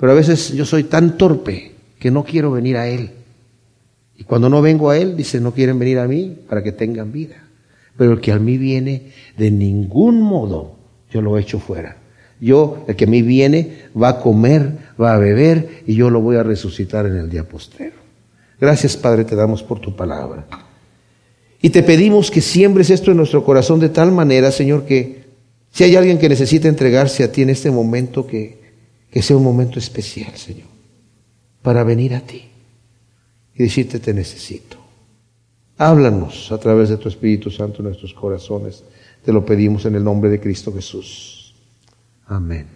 [0.00, 3.10] Pero a veces yo soy tan torpe que no quiero venir a Él.
[4.16, 7.12] Y cuando no vengo a Él, dice, no quieren venir a mí para que tengan
[7.12, 7.36] vida.
[7.98, 10.76] Pero el que a mí viene, de ningún modo
[11.10, 11.98] yo lo echo fuera.
[12.40, 16.22] Yo, el que a mí viene, va a comer, va a beber y yo lo
[16.22, 17.96] voy a resucitar en el día postero.
[18.58, 20.46] Gracias, Padre, te damos por tu palabra.
[21.60, 25.25] Y te pedimos que siembres esto en nuestro corazón de tal manera, Señor, que
[25.76, 28.58] si hay alguien que necesita entregarse a ti en este momento, que,
[29.10, 30.68] que sea un momento especial, Señor,
[31.60, 32.48] para venir a ti
[33.54, 34.78] y decirte te necesito.
[35.76, 38.84] Háblanos a través de tu Espíritu Santo en nuestros corazones.
[39.22, 41.54] Te lo pedimos en el nombre de Cristo Jesús.
[42.24, 42.75] Amén.